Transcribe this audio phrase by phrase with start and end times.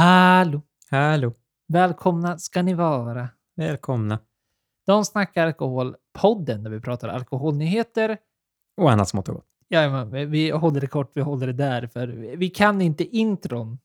[0.00, 0.62] Hallå!
[0.90, 1.34] Hallå!
[1.68, 3.28] Välkomna ska ni vara.
[3.56, 4.18] Välkomna.
[4.86, 8.18] De snackar alkohol-podden där vi pratar alkoholnyheter.
[8.76, 9.46] Och annat smått och gott.
[9.68, 11.86] Jajamän, vi håller det kort, vi håller det där.
[11.86, 13.78] För vi kan inte intron.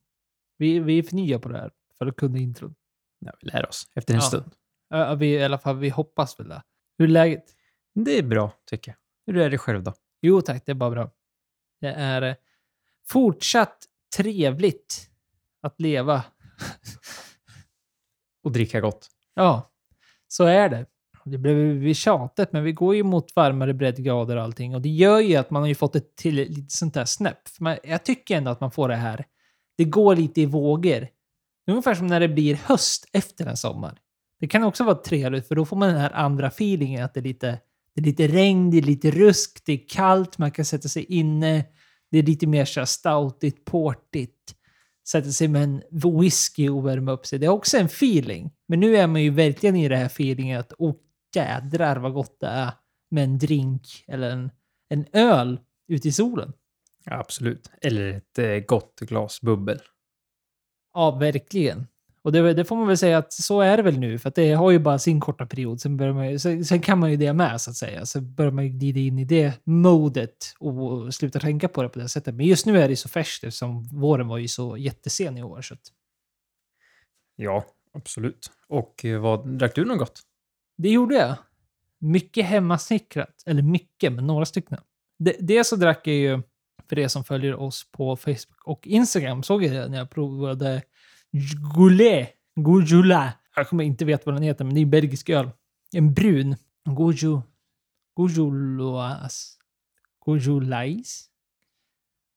[0.58, 2.76] Vi, vi är för nya på det här för att kunna intron.
[3.20, 4.26] Ja, vi lär oss efter en Ja.
[4.28, 4.52] stund.
[4.90, 6.64] Ja, Vi, I alla fall, vi hoppas väl det.
[6.98, 7.46] Hur är läget?
[7.94, 8.98] Det är bra, tycker jag.
[9.34, 9.94] Hur är det själv då?
[10.22, 11.12] Jo tack, det är bara bra.
[11.82, 12.36] Det är eh,
[13.08, 13.78] fortsatt
[14.18, 15.10] trevligt
[15.66, 16.24] att leva.
[18.44, 19.08] Och dricka gott.
[19.34, 19.72] Ja,
[20.28, 20.86] så är det.
[21.26, 24.76] Det blev tjatet, men vi går ju mot varmare breddgrader och allting.
[24.76, 27.38] Och det gör ju att man har ju fått ett till lite sånt där snäpp.
[27.84, 29.26] Jag tycker ändå att man får det här.
[29.78, 31.08] Det går lite i vågor.
[31.68, 34.00] Ungefär som när det blir höst efter en sommar.
[34.40, 37.20] Det kan också vara trevligt, för då får man den här andra feelingen att det
[37.20, 37.60] är lite,
[37.96, 41.04] det är lite regn, det är lite rusk, det är kallt, man kan sätta sig
[41.04, 41.66] inne.
[42.12, 44.56] Det är lite mer så här stoutigt, portigt.
[45.08, 45.82] Sätta sig med en
[46.20, 47.40] whisky och värma upp sig.
[47.40, 48.52] Det är också en feeling.
[48.68, 50.96] Men nu är man ju verkligen i det här feelingen att åh
[51.36, 52.72] jädrar vad gott det är
[53.12, 54.52] med en drink eller en,
[54.90, 56.54] en öl ute i solen.
[57.06, 57.72] Ja, absolut.
[57.82, 59.80] Eller ett eh, gott glas bubbel.
[60.94, 61.88] Ja, verkligen.
[62.26, 64.54] Och det, det får man väl säga att så är det väl nu, för det
[64.54, 65.82] har ju bara sin korta period.
[65.82, 68.06] Sen, börjar man ju, sen, sen kan man ju det med, så att säga.
[68.06, 72.00] Så börjar man ju glida in i det modet och sluta tänka på det på
[72.00, 72.36] det sättet.
[72.36, 75.62] Men just nu är det så färskt eftersom våren var ju så jättesen i år.
[75.62, 75.80] Så att
[77.36, 78.52] Ja, absolut.
[78.68, 80.22] Och eh, vad, drack du något gott?
[80.78, 81.36] det gjorde jag.
[82.00, 83.44] Mycket hemmasnickrat.
[83.46, 84.78] Eller mycket, men några stycken.
[85.20, 86.42] Det, det så drack jag ju,
[86.90, 90.82] för er som följer oss på Facebook och Instagram, såg jag det när jag provade
[91.76, 92.30] Goulet.
[92.56, 93.34] Goujoula.
[93.56, 95.50] Jag kommer inte veta vad den heter, men det är en belgisk öl.
[95.94, 96.56] En brun.
[96.86, 97.42] Goujou...
[98.16, 99.58] Goujouloise.
[100.26, 101.30] Goujoulais?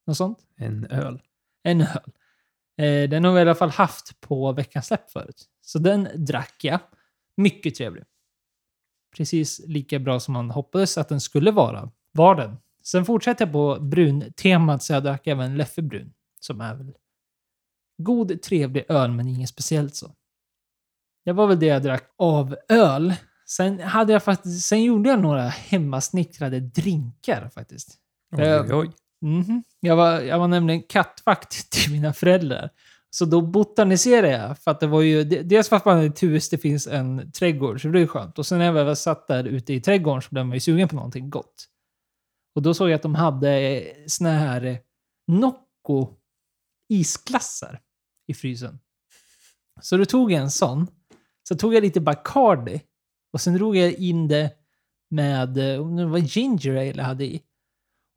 [0.07, 0.39] Något sånt?
[0.57, 1.23] En öl.
[1.63, 2.13] En öl.
[2.79, 5.49] Eh, den har vi i alla fall haft på veckans släpp förut.
[5.61, 6.81] Så den drack jag.
[7.37, 8.05] Mycket trevlig.
[9.17, 11.91] Precis lika bra som man hoppades att den skulle vara.
[12.13, 12.57] Var den.
[12.83, 16.13] Sen fortsätter jag på brun-temat så jag drack även Leffe-brun.
[16.41, 16.95] Som är väl
[17.99, 20.11] god, trevlig öl, men inget speciellt så.
[21.25, 23.15] Det var väl det jag drack av öl.
[23.47, 27.99] Sen, hade jag faktiskt, sen gjorde jag några hemmasnickrade drinkar faktiskt.
[28.33, 28.91] Oj, oj, oj.
[29.21, 29.63] Mhm.
[29.81, 32.71] Jag, var, jag var nämligen kattvakt till mina föräldrar.
[33.11, 34.59] Så då botaniserade jag.
[34.59, 37.33] För att det var ju, de- dels för att man är hus det finns en
[37.33, 38.39] trädgård, så det är skönt.
[38.39, 40.89] Och sen när jag väl satt där ute i trädgården så blev man ju sugen
[40.89, 41.69] på någonting gott.
[42.55, 44.77] Och då såg jag att de hade eh, såna här eh,
[45.27, 46.09] Nocco
[46.89, 47.81] isglassar
[48.29, 48.79] i frysen.
[49.81, 50.87] Så då tog jag en sån.
[51.49, 52.81] Så tog jag lite Bacardi.
[53.33, 54.53] Och sen drog jag in det
[55.11, 57.43] med, eh, det var ginger ale jag hade i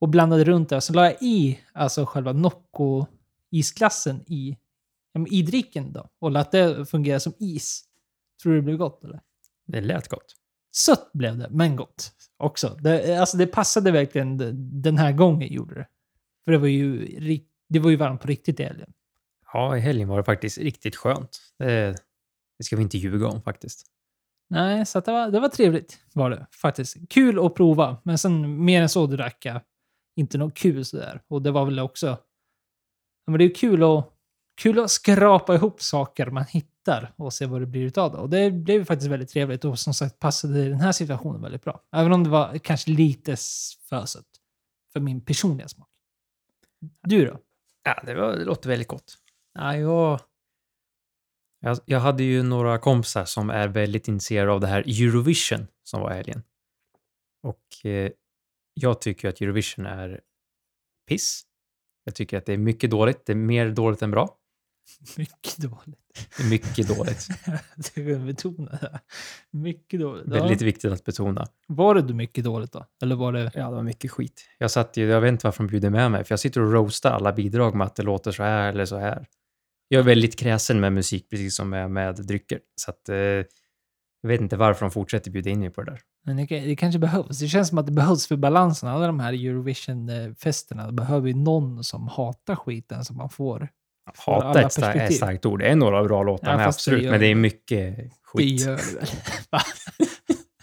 [0.01, 0.81] och blandade runt det.
[0.81, 4.57] Så la jag i alltså själva Nocco-isglassen i,
[5.29, 6.09] i dricken då.
[6.19, 7.83] Och lät det fungera som is.
[8.43, 9.21] Tror du det blev gott eller?
[9.67, 10.35] Det lät gott.
[10.75, 12.77] Sött blev det, men gott också.
[12.81, 15.87] Det, alltså det passade verkligen de- den här gången gjorde det.
[16.45, 17.07] För det var ju,
[17.69, 18.93] det var ju varmt på riktigt i helgen.
[19.53, 21.41] Ja, i helgen var det faktiskt riktigt skönt.
[21.57, 21.95] Det,
[22.57, 23.85] det ska vi inte ljuga om faktiskt.
[24.49, 26.97] Nej, så det, var, det var trevligt var det faktiskt.
[27.09, 29.61] Kul att prova, men sen mer än så drack jag
[30.15, 31.21] inte något kul sådär.
[31.27, 32.17] Och det var väl också...
[33.27, 34.09] Men det är kul att,
[34.61, 38.17] kul att skrapa ihop saker man hittar och se vad det blir utav det.
[38.17, 41.81] Och det blev faktiskt väldigt trevligt och som sagt passade den här situationen väldigt bra.
[41.95, 43.35] Även om det var kanske lite
[43.89, 44.25] för sött
[44.93, 45.89] för min personliga smak.
[47.01, 47.37] Du då?
[47.83, 49.17] Ja, det, var, det låter väldigt gott.
[49.53, 50.19] Ja, jag,
[51.85, 56.11] jag, hade ju några kompisar som är väldigt intresserade av det här Eurovision som var
[56.11, 56.43] i helgen.
[57.43, 58.11] Och eh,
[58.73, 60.21] jag tycker att Eurovision är
[61.07, 61.43] piss.
[62.03, 63.25] Jag tycker att det är mycket dåligt.
[63.25, 64.37] Det är mer dåligt än bra.
[65.17, 65.99] Mycket dåligt.
[66.37, 67.21] Det är mycket dåligt.
[67.85, 68.99] Ska betona det.
[69.51, 70.25] Mycket dåligt.
[70.27, 70.33] Ja.
[70.33, 71.47] Väldigt viktigt att betona.
[71.67, 72.85] Var det mycket dåligt då?
[73.01, 73.51] Eller var det...
[73.53, 74.45] Ja, det var mycket skit.
[74.57, 76.73] Jag satt ju, jag vet inte varför de bjuder med mig, för jag sitter och
[76.73, 79.27] roastar alla bidrag med att det låter så här eller så här.
[79.93, 82.59] Jag är väldigt kräsen med musik, precis som med, med drycker.
[82.75, 85.99] Så att, eh, jag vet inte varför de fortsätter bjuda in mig på det där.
[86.25, 87.39] Men det, det kanske behövs.
[87.39, 88.89] Det känns som att det behövs för balansen.
[88.89, 93.67] Alla de här Eurovision-festerna behöver ju någon som hatar skiten som man får.
[94.15, 94.65] För Hata är
[95.07, 95.59] ett, starkt ord.
[95.59, 97.41] Det är några bra låtar Ja, med, det absolut, gör men det är det.
[97.41, 98.61] mycket Det skit.
[98.65, 98.93] gör det
[99.51, 99.61] väl?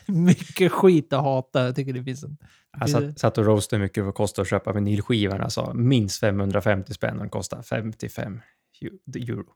[0.24, 1.64] Mycket skit att hata.
[1.64, 2.36] Jag tycker det finns en...
[2.80, 5.40] Jag satt, satt och roastade mycket det kostar att köpa vinylskivan.
[5.40, 8.40] Alltså minst 550 spänn och den kostar 55 eu-
[8.82, 9.54] euro.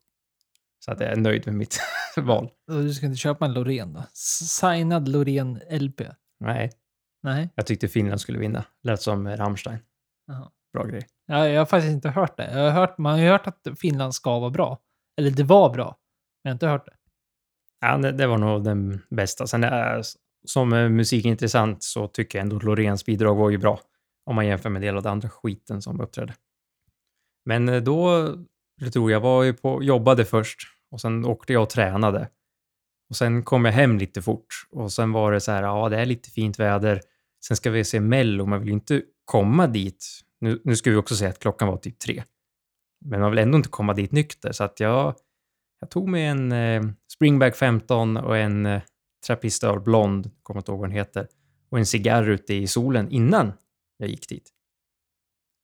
[0.84, 1.80] Så att jag är nöjd med mitt
[2.16, 2.50] val.
[2.66, 4.04] Du ska inte köpa en Loreen då?
[4.12, 6.00] Signad Loreen LP?
[6.40, 6.72] Nej,
[7.22, 7.48] Nej?
[7.54, 8.64] jag tyckte Finland skulle vinna.
[8.82, 9.78] Lät som Rammstein.
[10.26, 10.50] Jaha.
[10.72, 11.06] Bra grej.
[11.26, 12.52] Ja, jag har faktiskt inte hört det.
[12.52, 14.78] Jag har hört, man har ju hört att Finland ska vara bra.
[15.16, 15.84] Eller det var bra,
[16.44, 16.94] men jag har inte hört det.
[17.80, 19.46] Ja, det, det var nog den bästa.
[19.46, 20.02] Sen är,
[20.46, 23.80] som eh, musikintressant så tycker jag ändå Loreens bidrag var ju bra.
[24.25, 26.34] Om man jämför med del av den andra skiten som uppträdde.
[27.44, 28.28] Men eh, då,
[28.80, 30.58] det tror jag, var ju på, jobbade först
[30.90, 32.28] och sen åkte jag och tränade.
[33.10, 35.96] Och sen kom jag hem lite fort och sen var det så här, ja det
[35.96, 37.00] är lite fint väder.
[37.46, 40.06] Sen ska vi se Mello, man vill ju inte komma dit.
[40.40, 42.22] Nu, nu ska vi också säga att klockan var typ tre.
[43.04, 45.14] Men man vill ändå inte komma dit nykter, så att jag,
[45.80, 46.82] jag tog mig en eh,
[47.14, 48.82] Springback 15 och en eh,
[49.26, 51.28] Trappistöl Blond, kommer inte ihåg vad den heter,
[51.70, 53.52] och en cigarr ute i solen innan
[53.96, 54.50] jag gick dit.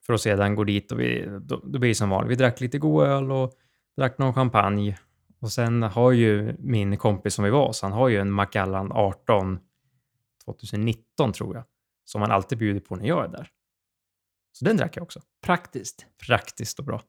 [0.08, 2.30] För att sedan gå dit och vi, då, då blir det som vanligt.
[2.30, 3.52] Vi drack lite god öl och
[3.96, 4.98] drack någon champagne.
[5.40, 8.92] Och sen har ju min kompis som vi var hos, han har ju en Macallan
[8.92, 9.58] 18
[10.44, 11.64] 2019 tror jag,
[12.04, 13.50] som han alltid bjuder på när jag är där.
[14.52, 15.20] Så den drack jag också.
[15.42, 16.06] Praktiskt.
[16.26, 17.02] Praktiskt och bra.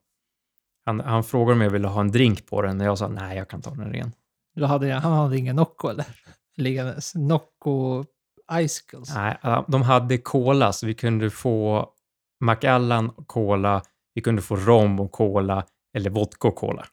[0.84, 3.36] Han, han frågade om jag ville ha en drink på den och jag sa nej,
[3.36, 4.12] jag kan ta den ren.
[4.54, 6.06] Då hade jag, han hade ingen Nocco eller?
[6.56, 7.14] Liggandes.
[7.14, 8.04] Nocco
[8.52, 9.14] Icicles.
[9.14, 9.38] Nej,
[9.68, 11.92] de hade cola så vi kunde få
[12.40, 13.82] Macallan cola,
[14.14, 16.86] vi kunde få rom och cola eller vodka och cola.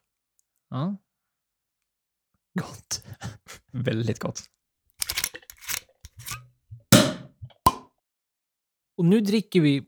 [0.70, 0.96] Ja.
[2.54, 3.04] Gott.
[3.72, 4.40] Väldigt gott.
[8.96, 9.84] Och nu dricker vi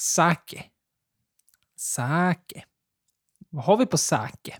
[0.00, 0.64] sake.
[1.76, 2.64] Sake.
[3.50, 4.58] Vad har vi på sake?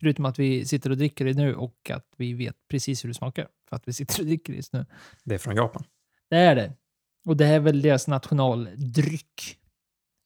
[0.00, 3.14] Förutom att vi sitter och dricker det nu och att vi vet precis hur det
[3.14, 3.48] smakar.
[3.68, 4.86] För att vi sitter och dricker det just nu.
[5.24, 5.84] Det är från Japan.
[6.28, 6.76] Det är det.
[7.24, 9.58] Och det är väl deras nationaldryck.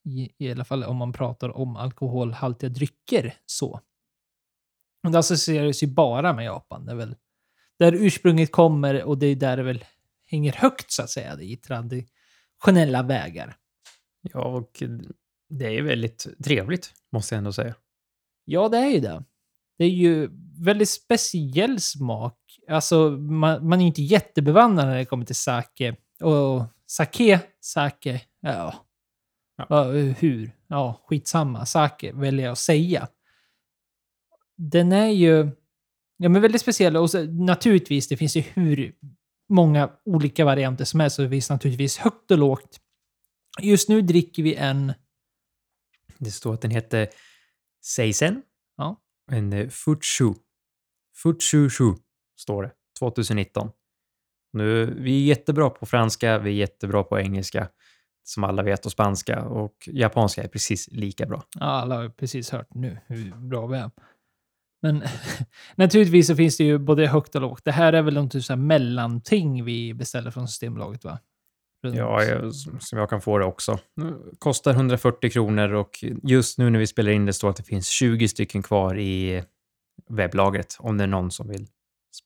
[0.05, 3.81] I, I alla fall om man pratar om alkoholhaltiga drycker så.
[5.05, 6.87] Och det associeras ju bara med Japan.
[6.87, 7.17] Det är väl
[7.79, 9.85] där ursprunget kommer och det är där det väl
[10.25, 13.57] hänger högt så att säga i traditionella vägar.
[14.21, 14.83] Ja, och
[15.49, 17.75] det är väldigt trevligt måste jag ändå säga.
[18.45, 19.25] Ja, det är ju det.
[19.79, 20.29] Det är ju
[20.65, 22.39] väldigt speciell smak.
[22.69, 25.97] Alltså, man, man är ju inte jättebevandrad när det kommer till sake.
[26.23, 28.87] Och sake, sake, ja.
[29.69, 29.83] ja.
[30.19, 30.51] Hur?
[30.67, 31.67] Ja, skitsamma.
[31.67, 33.09] Sake väljer jag att säga.
[34.57, 35.51] Den är ju
[36.17, 36.97] ja, men väldigt speciell.
[36.97, 38.95] Och så, naturligtvis, det finns ju hur
[39.49, 41.17] många olika varianter som helst.
[41.17, 42.81] Så det finns naturligtvis högt och lågt.
[43.61, 44.93] Just nu dricker vi en...
[46.19, 47.09] Det står att den heter
[47.85, 48.43] Seisen.
[48.77, 49.01] Ja.
[49.31, 49.69] En eh.
[49.69, 50.35] Futshu
[51.71, 51.95] Shu
[52.37, 52.73] står det.
[52.99, 53.71] 2019.
[54.53, 57.69] Nu, vi är jättebra på franska, vi är jättebra på engelska,
[58.25, 59.43] som alla vet, och spanska.
[59.43, 61.43] Och japanska är precis lika bra.
[61.61, 63.91] Ja, alla har precis hört nu hur bra vi är.
[64.83, 65.03] Men
[65.77, 67.65] naturligtvis så finns det ju både högt och lågt.
[67.65, 71.19] Det här är väl någon typ av mellanting vi beställer från Systembolaget, va?
[71.83, 71.97] Runt.
[71.97, 73.79] Ja, jag, som jag kan få det också.
[74.39, 77.89] Kostar 140 kronor och just nu när vi spelar in det står att det finns
[77.89, 79.45] 20 stycken kvar i
[80.09, 81.67] webblagret om det är någon som vill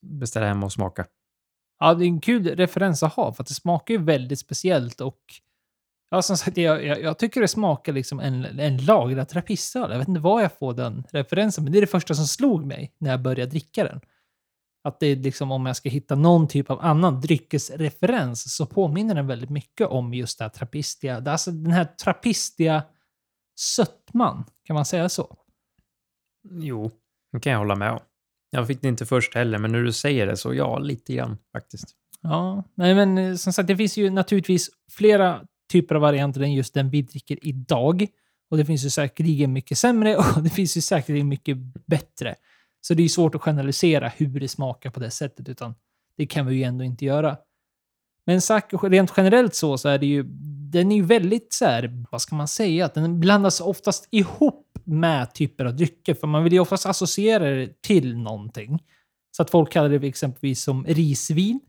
[0.00, 1.06] beställa hem och smaka.
[1.82, 5.00] Ja, det är en kul referens att ha för att det smakar ju väldigt speciellt
[5.00, 5.20] och
[6.11, 9.90] ja, som sagt, jag, jag, jag tycker det smakar liksom en, en lagrad trappistöl.
[9.90, 12.67] Jag vet inte var jag får den referensen, men det är det första som slog
[12.67, 14.01] mig när jag började dricka den.
[14.84, 19.15] Att det är liksom om jag ska hitta någon typ av annan dryckesreferens så påminner
[19.15, 21.22] den väldigt mycket om just det här trappistiga.
[21.27, 22.82] Alltså den här trappistiga
[23.58, 25.36] sötman, kan man säga så?
[26.51, 26.91] Jo,
[27.32, 28.01] det kan jag hålla med om.
[28.54, 31.38] Jag fick det inte först heller, men när du säger det så ja, lite grann
[31.52, 31.86] faktiskt.
[32.22, 35.40] Ja, nej men eh, som sagt, det finns ju naturligtvis flera
[35.72, 38.06] typer av varianter än just den vi dricker idag.
[38.50, 41.56] Och det finns ju säkerligen mycket sämre och det finns ju säkerligen mycket
[41.86, 42.34] bättre.
[42.80, 45.74] Så det är svårt att generalisera hur det smakar på det sättet, utan
[46.16, 47.36] det kan vi ju ändå inte göra.
[48.26, 48.40] Men
[48.82, 50.22] rent generellt så, så är det ju,
[50.72, 54.71] den är ju väldigt så här, vad ska man säga, att den blandas oftast ihop
[54.84, 58.82] med typer av drycker, för man vill ju oftast associera det till någonting.
[59.36, 61.60] Så att folk kallar det exempelvis som risvin,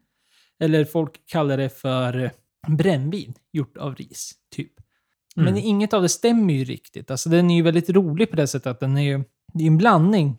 [0.59, 2.31] eller folk kallar det för
[2.67, 4.73] brännvin gjort av ris, typ.
[5.35, 5.53] Mm.
[5.53, 7.11] Men inget av det stämmer ju riktigt.
[7.11, 9.67] Alltså den är ju väldigt rolig på det sättet att den är ju, det är
[9.67, 10.37] en blandning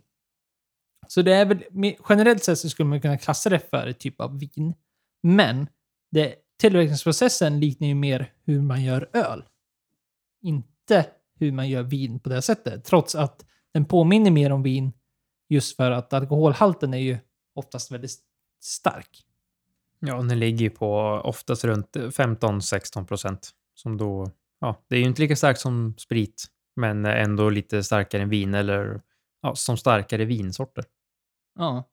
[1.08, 1.64] så det är väl,
[2.08, 4.74] generellt sett så skulle man kunna klassa det för ett typ av vin.
[5.22, 5.66] Men
[6.10, 9.44] det, tillverkningsprocessen liknar ju mer hur man gör öl.
[10.42, 12.84] Inte hur man gör vin på det sättet.
[12.84, 14.92] Trots att den påminner mer om vin
[15.48, 17.18] just för att alkoholhalten är ju
[17.54, 18.18] oftast väldigt
[18.62, 19.24] stark.
[20.00, 23.50] Ja, den ligger ju på oftast runt 15-16 procent.
[23.74, 26.44] Som då, ja, det är ju inte lika starkt som sprit,
[26.76, 29.00] men ändå lite starkare än vin eller
[29.42, 30.84] ja, som starkare vinsorter.
[31.58, 31.90] Ja.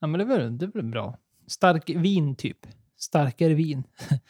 [0.00, 1.18] Ja, men det är väl, det är väl bra.
[1.46, 2.58] Stark vin, typ.
[2.96, 3.84] Starkare vin.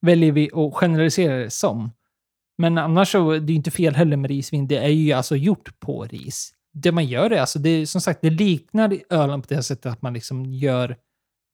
[0.00, 1.90] Väljer vi att generalisera det som.
[2.58, 4.68] Men annars så, det är inte fel heller med risvin.
[4.68, 6.52] Det är ju alltså gjort på ris.
[6.72, 9.92] det man gör är alltså, det är som sagt, det liknar ölen på det sättet
[9.92, 10.96] att man liksom gör,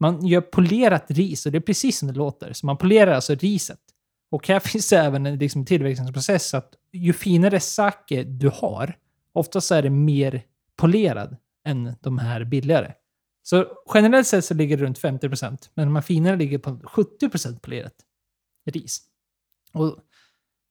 [0.00, 2.52] man gör polerat ris och det är precis som det låter.
[2.52, 3.80] Så man polerar alltså riset.
[4.30, 8.96] Och här finns det även en liksom, tillverkningsprocess att ju finare sake du har,
[9.34, 10.42] oftast är det mer
[10.76, 12.92] polerad än de här billigare.
[13.42, 15.70] Så generellt sett så ligger det runt 50 procent.
[15.74, 17.94] men de här finare ligger på 70 procent polerat
[18.70, 19.02] ris.
[19.72, 19.98] Och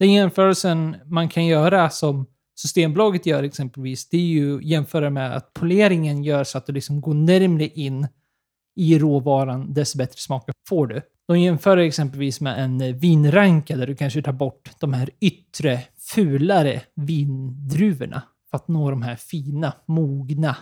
[0.02, 5.54] den jämförelsen man kan göra som Systembolaget gör exempelvis, det är ju jämföra med att
[5.54, 8.08] poleringen gör så att du liksom går närmre in
[8.76, 11.02] i råvaran, desto bättre smaker får du.
[11.28, 16.82] De jämför exempelvis med en vinranka där du kanske tar bort de här yttre, fulare
[16.96, 20.58] vindruvorna för att nå de här fina, mogna,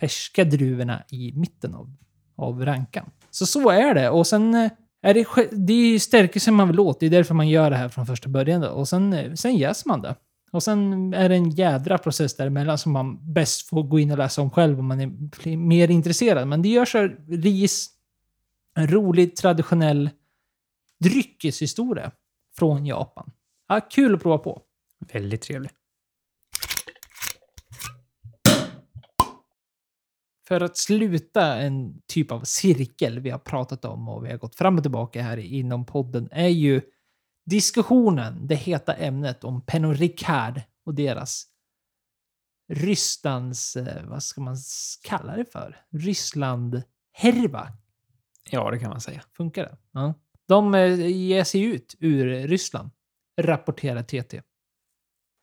[0.00, 1.94] färska druvorna i mitten av,
[2.36, 3.10] av rankan.
[3.30, 4.10] Så så är det.
[4.10, 4.70] Och sen eh,
[5.02, 7.00] är det, det är stärkelsen man vill åt.
[7.00, 8.60] Det är därför man gör det här från första början.
[8.60, 8.68] Då.
[8.68, 10.16] Och sen, eh, sen jäser man det.
[10.52, 14.18] Och sen är det en jädra process däremellan som man bäst får gå in och
[14.18, 16.48] läsa om själv om man är mer intresserad.
[16.48, 17.90] Men det görs av ris,
[18.74, 20.10] en rolig traditionell
[21.00, 22.10] dryckeshistoria
[22.56, 23.32] från Japan.
[23.68, 24.62] Ja, kul att prova på.
[25.12, 25.81] Väldigt trevligt.
[30.52, 34.54] För att sluta en typ av cirkel vi har pratat om och vi har gått
[34.54, 36.80] fram och tillbaka här inom podden är ju
[37.46, 41.46] diskussionen, det heta ämnet om Pernod Ricard och deras
[42.72, 44.56] Rysslands, eh, vad ska man
[45.02, 45.84] kalla det för?
[45.90, 47.68] Ryssland-härva.
[48.50, 49.22] Ja, det kan man säga.
[49.36, 49.76] Funkar det?
[49.92, 50.14] Ja.
[50.48, 52.90] De eh, ger sig ut ur Ryssland,
[53.40, 54.42] rapporterar TT.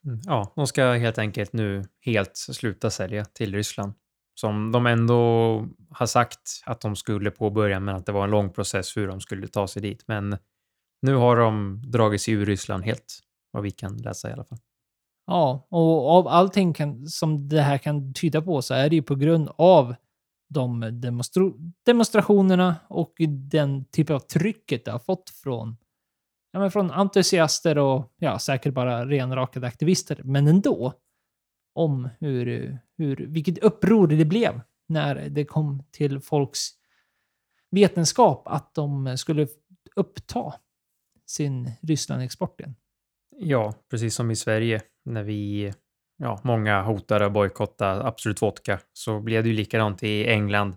[0.05, 0.19] Mm.
[0.25, 3.93] Ja, de ska helt enkelt nu helt sluta sälja till Ryssland.
[4.39, 8.49] Som de ändå har sagt att de skulle påbörja, men att det var en lång
[8.49, 10.03] process hur de skulle ta sig dit.
[10.07, 10.37] Men
[11.01, 13.19] nu har de dragit sig ur Ryssland helt,
[13.51, 14.57] vad vi kan läsa i alla fall.
[15.25, 19.01] Ja, och av allting kan, som det här kan tyda på så är det ju
[19.01, 19.95] på grund av
[20.49, 21.43] de demonstra
[21.85, 23.13] demonstrationerna och
[23.51, 25.77] den typ av trycket det har fått från,
[26.51, 30.93] ja, men från entusiaster och ja, säkert bara renrakade aktivister, men ändå.
[31.79, 36.69] Om hur, hur, vilket uppror det blev när det kom till folks
[37.71, 39.47] vetenskap att de skulle
[39.95, 40.53] uppta
[41.25, 42.75] sin Ryssland-export igen.
[43.37, 45.73] Ja, precis som i Sverige när vi,
[46.17, 50.75] ja, många hotade att bojkotta Absolut Vodka så blev det ju likadant i England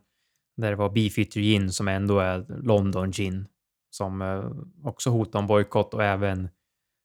[0.56, 3.49] där det var Beefeater Gin som ändå är London Gin
[3.90, 4.50] som eh,
[4.88, 6.49] också hotade om bojkott och även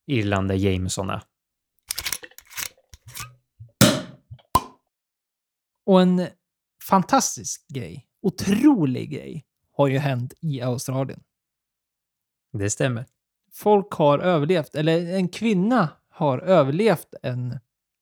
[0.08, 1.22] Irland där Jameson är.
[5.88, 6.28] Och en
[6.90, 11.24] fantastisk grej, otrolig grej, har ju hänt i Australien.
[12.54, 13.06] Det stämmer
[13.58, 17.60] folk har överlevt, eller en kvinna har överlevt en...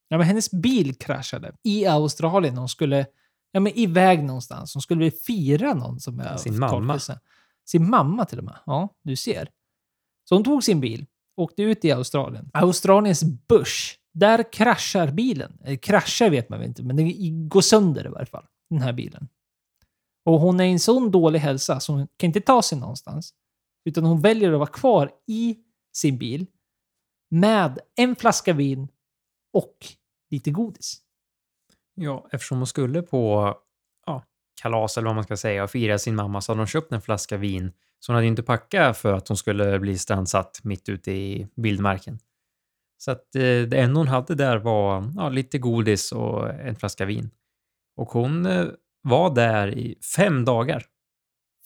[0.07, 2.57] Ja, men hennes bil kraschade i Australien.
[2.57, 3.05] Hon skulle
[3.51, 4.73] ja, men iväg någonstans.
[4.73, 6.37] Hon skulle fira någon som är...
[6.37, 6.99] Sin mamma.
[7.65, 8.55] Sin mamma till och med.
[8.65, 9.49] Ja, du ser.
[10.29, 12.49] Så hon tog sin bil, åkte ut i Australien.
[12.53, 13.97] Australiens bush.
[14.15, 15.57] Där kraschar bilen.
[15.63, 18.45] Eller kraschar vet man väl inte, men den går sönder i varje fall.
[18.69, 19.27] Den här bilen.
[20.25, 23.33] Och hon är i en sån dålig hälsa så hon kan inte ta sig någonstans.
[23.85, 25.57] Utan hon väljer att vara kvar i
[25.93, 26.45] sin bil
[27.29, 28.87] med en flaska vin
[29.53, 29.77] och
[30.29, 31.01] lite godis.
[31.95, 33.53] Ja, eftersom hon skulle på
[34.05, 34.23] ja,
[34.61, 37.01] kalas eller vad man ska säga och fira sin mamma så hade hon köpt en
[37.01, 37.71] flaska vin.
[37.99, 42.19] Så hon hade inte packat för att hon skulle bli strandsatt mitt ute i vildmarken.
[42.97, 47.05] Så att eh, det enda hon hade där var ja, lite godis och en flaska
[47.05, 47.29] vin.
[47.95, 48.65] Och hon eh,
[49.01, 50.85] var där i fem dagar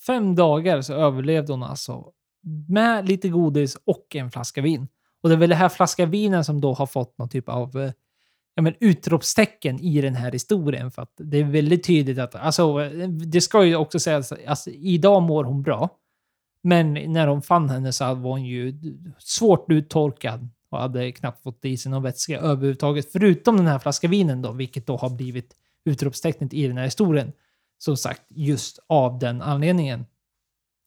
[0.06, 2.12] fem dagar så överlevde hon alltså
[2.68, 4.88] med lite godis och en flaska vin.
[5.22, 7.80] Och det är väl den här flaska vinen som då har fått någon typ av
[7.80, 7.92] eh,
[8.54, 10.90] ja, men utropstecken i den här historien.
[10.90, 15.22] För att det är väldigt tydligt att, alltså, det ska ju också sägas, alltså, idag
[15.22, 15.88] mår hon bra.
[16.62, 18.74] Men när de fann henne så var hon ju
[19.18, 23.12] svårt uttorkad och hade knappt fått i sig någon vätska överhuvudtaget.
[23.12, 27.32] Förutom den här flaskan vinen då, vilket då har blivit utropstecknet i den här historien
[27.78, 30.06] som sagt just av den anledningen.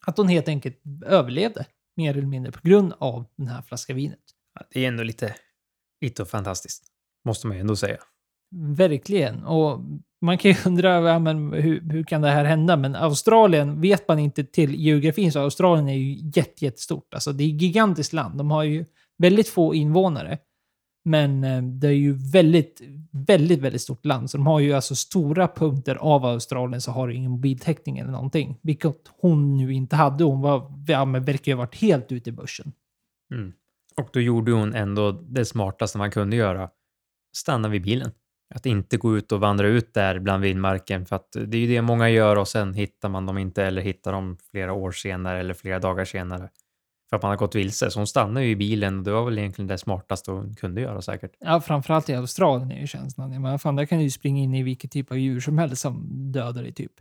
[0.05, 4.19] Att hon helt enkelt överlevde, mer eller mindre, på grund av den här flaskan vinet.
[4.73, 5.35] det är ändå lite,
[6.01, 6.83] lite fantastiskt,
[7.25, 7.97] måste man ju ändå säga.
[8.55, 9.43] Verkligen.
[9.43, 9.79] Och
[10.21, 12.77] man kan ju undra ja, men hur, hur kan det här hända?
[12.77, 17.13] Men Australien, vet man inte till geografin så Australien är ju jättestort.
[17.13, 18.37] Alltså det är ett gigantiskt land.
[18.37, 18.85] De har ju
[19.23, 20.37] väldigt få invånare.
[21.05, 24.29] Men eh, det är ju väldigt, väldigt, väldigt stort land.
[24.29, 28.11] Så de har ju alltså stora punkter av Australien så har du ingen mobiltäckning eller
[28.11, 28.59] någonting.
[28.61, 30.23] Vilket hon nu inte hade.
[30.23, 32.73] Hon var, ja, men verkar ju ha varit helt ute i börsen.
[33.33, 33.53] Mm.
[33.97, 36.69] Och då gjorde hon ändå det smartaste man kunde göra.
[37.35, 38.11] Stanna vid bilen.
[38.55, 41.67] Att inte gå ut och vandra ut där bland vildmarken för att det är ju
[41.67, 45.39] det många gör och sen hittar man dem inte eller hittar dem flera år senare
[45.39, 46.49] eller flera dagar senare.
[47.13, 47.91] För att man har gått vilse.
[47.91, 50.81] Så hon stannar ju i bilen och det var väl egentligen det smartaste hon kunde
[50.81, 51.31] göra säkert.
[51.39, 53.41] Ja, framförallt i Australien är ju känslan.
[53.41, 55.81] Men fan, där kan du ju springa in i vilket typ av djur som helst
[55.81, 56.91] som dödar dig typ.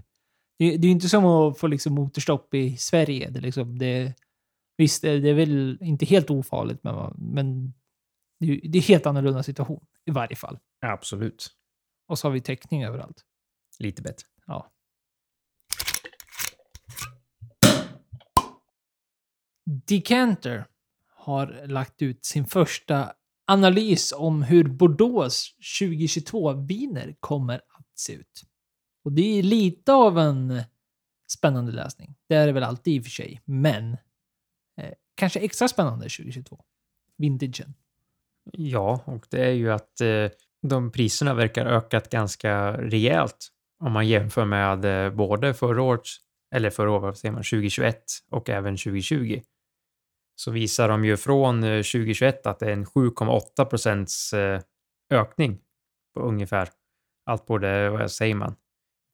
[0.58, 3.30] Det, det är ju inte som att få liksom motorstopp i Sverige.
[3.30, 4.14] Det, liksom, det,
[4.76, 7.74] visst, det, är väl inte helt ofarligt, men, men
[8.40, 10.58] det, är- det är helt annorlunda situation i varje fall.
[10.86, 11.46] Absolut.
[12.08, 13.22] Och så har vi täckning överallt.
[13.78, 14.26] Lite bättre.
[14.46, 14.70] Ja.
[19.64, 20.66] Decanter
[21.08, 23.12] har lagt ut sin första
[23.46, 28.42] analys om hur Bordeaux 2022-viner kommer att se ut.
[29.04, 30.62] Och det är lite av en
[31.28, 32.14] spännande läsning.
[32.28, 33.92] Det är det väl alltid i och för sig, men
[34.76, 36.64] eh, kanske extra spännande 2022.
[37.16, 37.74] Vintagen.
[38.52, 40.28] Ja, och det är ju att eh,
[40.62, 46.02] de priserna verkar ökat ganska rejält om man jämför med eh, både förra året,
[46.54, 49.40] eller förra året, vad säger man, 2021 och även 2020.
[50.36, 54.60] Så visar de ju från eh, 2021 att det är en 7,8 procents eh,
[55.10, 55.58] ökning
[56.14, 56.68] på ungefär
[57.26, 58.54] allt både vad säger man,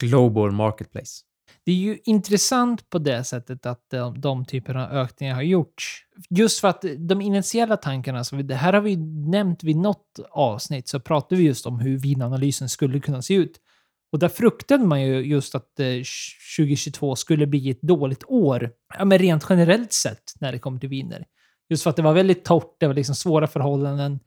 [0.02, 1.24] Global Marketplace.
[1.64, 6.04] Det är ju intressant på det sättet att de, de typerna av ökningar har gjorts.
[6.30, 8.96] Just för att de initiala tankarna, så det här har vi
[9.30, 13.60] nämnt vid något avsnitt, så pratade vi just om hur vinanalysen skulle kunna se ut.
[14.12, 15.86] Och där fruktade man ju just att eh,
[16.58, 20.88] 2022 skulle bli ett dåligt år, ja, men rent generellt sett när det kommer till
[20.88, 21.26] viner.
[21.68, 24.20] Just för att det var väldigt torrt, det var liksom svåra förhållanden.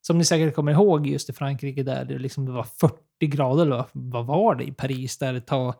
[0.00, 3.66] Som ni säkert kommer ihåg just i Frankrike där det, liksom, det var 40 grader,
[3.66, 5.74] eller vad var det i Paris där ett tag.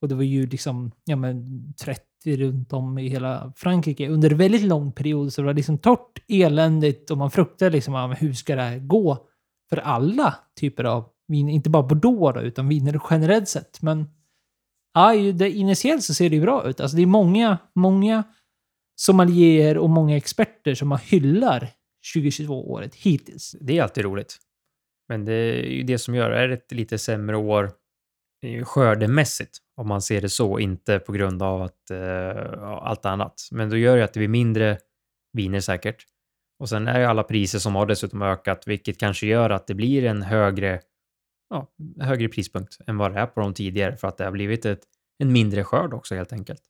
[0.00, 2.02] Och det var ju liksom ja, men 30
[2.36, 5.32] runt om i hela Frankrike under en väldigt lång period.
[5.32, 8.78] Så det var liksom torrt, eländigt och man fruktade liksom ja, hur ska det här
[8.78, 9.26] gå
[9.70, 11.48] för alla typer av vin.
[11.48, 13.82] Inte bara Bordeaux då, utan viner generellt sett.
[13.82, 14.06] Men
[14.94, 16.80] ja, det, initiellt så ser det ju bra ut.
[16.80, 18.24] Alltså det är många, många
[18.96, 21.68] sommelierer och många experter som har hyllar
[22.14, 23.56] 2022-året hittills.
[23.60, 24.38] Det är alltid roligt.
[25.08, 27.72] Men det är ju det som gör det är ett lite sämre år
[28.46, 33.48] eh, skördemässigt, om man ser det så, inte på grund av att, eh, allt annat.
[33.50, 34.78] Men då gör det att det blir mindre
[35.32, 36.06] viner säkert.
[36.58, 39.74] Och sen är ju alla priser som har dessutom ökat, vilket kanske gör att det
[39.74, 40.80] blir en högre,
[41.52, 41.68] ja,
[42.00, 44.80] högre prispunkt än vad det är på de tidigare, för att det har blivit ett,
[45.18, 46.62] en mindre skörd också helt enkelt.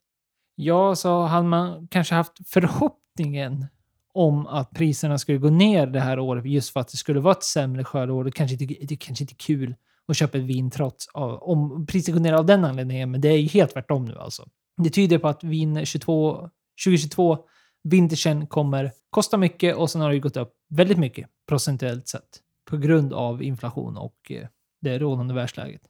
[0.55, 3.67] Ja, så hade man kanske haft förhoppningen
[4.15, 7.35] om att priserna skulle gå ner det här året just för att det skulle vara
[7.35, 8.25] ett sämre skördeår.
[8.25, 9.75] Det kanske inte, det kanske inte är kul
[10.09, 13.29] att köpa ett vin trots av, om priset går ner av den anledningen, men det
[13.29, 14.49] är ju helt tvärtom nu alltså.
[14.77, 16.51] Det tyder på att vin 22,
[16.87, 17.39] 2022
[17.85, 22.41] vintagen kommer kosta mycket och sen har det ju gått upp väldigt mycket procentuellt sett
[22.71, 24.49] på grund av inflation och eh,
[24.83, 25.83] det rådande världsläget.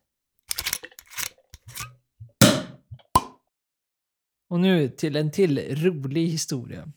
[4.49, 6.93] Och nu till en till rolig historia.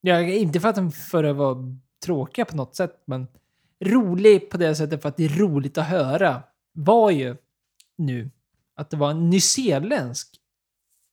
[0.00, 3.26] Ja, inte för att den förra var tråkiga på något sätt, men
[3.84, 6.42] rolig på det sättet för att det är roligt att höra
[6.72, 7.36] var ju
[7.98, 8.30] nu
[8.74, 10.40] att det var en nyzeeländsk,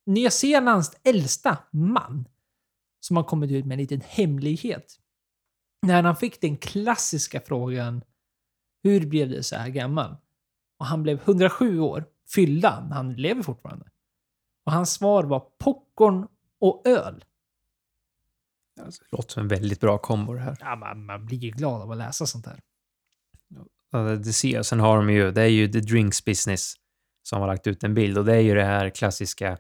[0.06, 2.28] Nya Zeelands äldsta man
[3.00, 5.00] som har kommit ut med en liten hemlighet.
[5.82, 8.04] När han fick den klassiska frågan
[8.84, 10.16] hur blev det så här gammal?
[10.78, 13.86] Och han blev 107 år, fyllda, men han lever fortfarande.
[14.66, 16.28] Och hans svar var popcorn
[16.60, 17.24] och öl.
[18.82, 20.58] Alltså, det låter som en väldigt bra kombo det här.
[20.60, 22.60] Ja, man, man blir ju glad av att läsa sånt här.
[23.92, 26.74] Ja, det ser, sen har de ju, det är ju The Drinks Business
[27.24, 29.58] som har lagt ut en bild och det är ju det här klassiska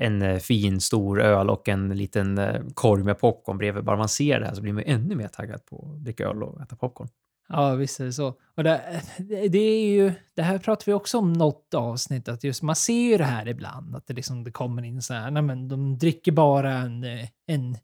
[0.00, 3.84] en eh, fin stor öl och en liten eh, korg med popcorn bredvid.
[3.84, 6.42] Bara man ser det här så blir man ännu mer taggad på att dricka öl
[6.42, 7.08] och äta popcorn.
[7.48, 8.34] Ja, visst är det så.
[8.56, 12.44] Och det, eh, det är ju, det här pratar vi också om något avsnitt, att
[12.44, 15.30] just man ser ju det här ibland, att det liksom det kommer in så här,
[15.30, 17.76] nej men de dricker bara en, eh, en,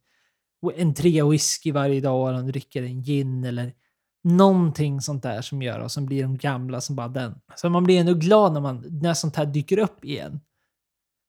[0.76, 3.72] en trea whisky varje dag, eller de dricker en gin eller
[4.24, 7.40] någonting sånt där som gör, och som blir de gamla som bara den.
[7.56, 10.40] Så man blir ändå glad när, man, när sånt här dyker upp igen.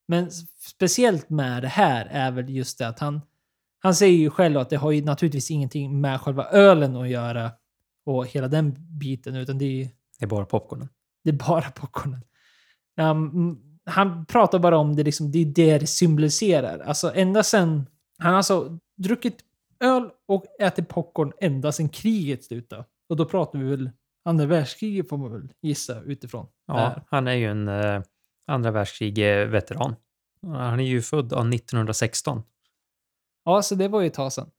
[0.07, 0.31] Men
[0.75, 3.21] speciellt med det här är väl just det att han,
[3.79, 7.51] han säger ju själv att det har ju naturligtvis ingenting med själva ölen att göra
[8.05, 9.89] och hela den biten, utan det är,
[10.19, 10.89] Det är bara popcornen.
[11.23, 12.21] det är bara popcornen.
[13.01, 16.79] Um, han pratar bara om det, liksom, det är det det symboliserar.
[16.79, 17.85] Alltså ända sen,
[18.17, 19.37] han har alltså druckit
[19.79, 22.85] öl och ätit popcorn ända sedan kriget slutade.
[23.09, 23.89] Och då pratar vi väl
[24.25, 26.47] andra världskriget får man väl gissa utifrån.
[26.67, 28.01] Ja, han är ju en eh,
[28.47, 29.95] andra världskrig-veteran.
[30.41, 32.43] Han är ju född av 1916.
[33.45, 34.49] ja, så det var ju ett tag sedan.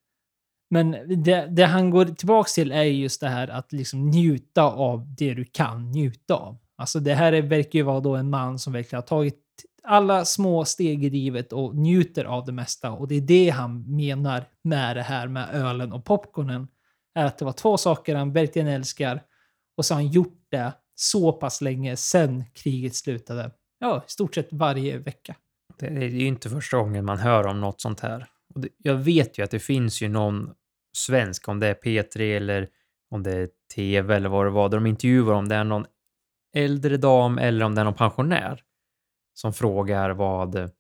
[0.71, 0.91] Men
[1.23, 5.35] det, det han går tillbaka till är just det här att liksom njuta av det
[5.35, 6.59] du kan njuta av.
[6.79, 9.43] Alltså det här är, verkar ju vara då en man som verkligen har tagit
[9.83, 12.91] alla små steg i livet och njuter av det mesta.
[12.91, 16.69] Och det är det han menar med det här med ölen och popcornen.
[17.15, 19.23] Är att det var två saker han verkligen älskar
[19.77, 23.51] och så har han gjort det så pass länge sedan kriget slutade.
[23.79, 25.37] Ja, i stort sett varje vecka.
[25.79, 28.27] Det är ju inte första gången man hör om något sånt här.
[28.57, 30.51] Och det, jag vet ju att det finns ju någon
[30.97, 32.69] svensk, om det är P3 eller
[33.11, 35.85] om det är TV eller vad det var, där de intervjuar om det är någon
[36.57, 38.63] äldre dam eller om det är någon pensionär
[39.35, 40.71] som frågar vad,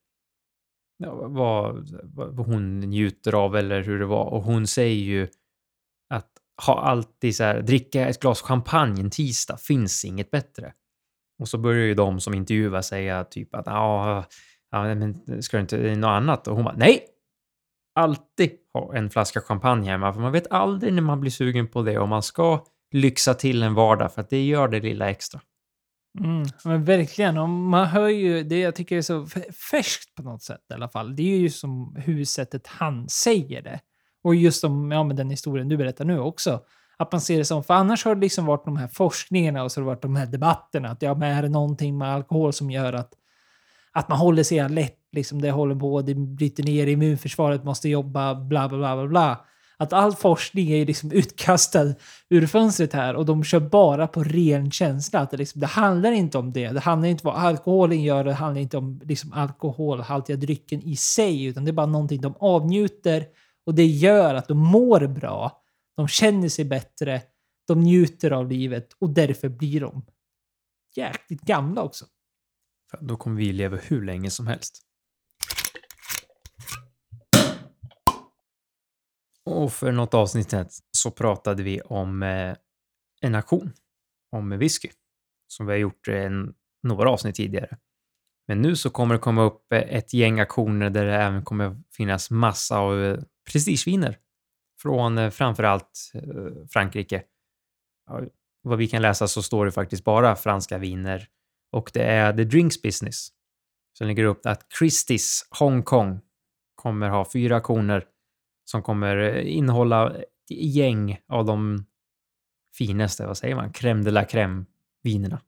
[0.99, 4.25] vad, vad hon njuter av eller hur det var.
[4.25, 5.29] Och hon säger ju
[6.09, 6.31] att
[6.67, 10.73] ha alltid så här, dricka ett glas champagne en tisdag finns inget bättre.
[11.39, 14.25] Och så börjar ju de som intervjuar säga typ att ja,
[14.71, 16.49] ja men ska du inte något annat?
[16.49, 17.16] Och hon bara nej!
[17.97, 21.83] Alltid ha en flaska champagne hemma, för man vet aldrig när man blir sugen på
[21.83, 25.41] det och man ska lyxa till en vardag för att det gör det lilla extra.
[26.21, 27.39] Mm, men verkligen.
[27.39, 29.27] Och man hör ju det jag tycker är så
[29.71, 31.17] färskt på något sätt i alla fall.
[31.17, 33.81] Det är ju som hussättet han säger det.
[34.25, 36.61] Och just om, ja, med den historien du berättar nu också.
[36.99, 39.73] Att man ser det som, för annars har det liksom varit de här forskningarna och
[39.73, 40.89] så har det varit de här debatterna.
[40.89, 43.13] Att ja, men är det någonting med alkohol som gör att,
[43.97, 48.35] att man håller sig lätt, liksom det håller på, det bryter ner, immunförsvaret måste jobba,
[48.35, 49.45] bla bla bla bla bla.
[49.79, 51.95] Att all forskning är liksom utkastad
[52.29, 55.21] ur fönstret här och de kör bara på ren känsla.
[55.21, 56.69] Att det, liksom, det handlar inte om det.
[56.69, 60.97] Det handlar inte om vad alkoholen gör, det handlar inte om liksom, alkoholhaltiga drycken i
[60.97, 63.25] sig, utan det är bara någonting de avnjuter
[63.67, 65.63] och det gör att de mår bra.
[65.97, 67.23] De känner sig bättre,
[67.69, 70.05] de njuter av livet och därför blir de
[70.97, 72.05] jäkligt gamla också.
[73.01, 74.87] Då kommer vi leva hur länge som helst.
[79.47, 80.55] Och för något avsnitt
[80.91, 82.57] så pratade vi om eh,
[83.21, 83.73] en aktion
[84.33, 84.89] om whisky
[85.49, 87.77] som vi har gjort eh, en, några avsnitt tidigare.
[88.49, 91.83] Men nu så kommer det komma upp eh, ett gäng aktioner där det även kommer
[91.97, 94.19] finnas massa av prestigeviner
[94.83, 96.13] från framförallt
[96.71, 97.23] Frankrike.
[98.63, 101.29] Vad vi kan läsa så står det faktiskt bara franska viner
[101.77, 103.29] och det är The Drinks Business
[103.99, 106.21] som lägger upp att Christies Hongkong
[106.75, 108.05] kommer ha fyra aktioner
[108.65, 111.87] som kommer eh, innehålla ett gäng av de
[112.75, 114.65] finaste, vad säger man, crème de la crème
[115.03, 115.41] vinerna.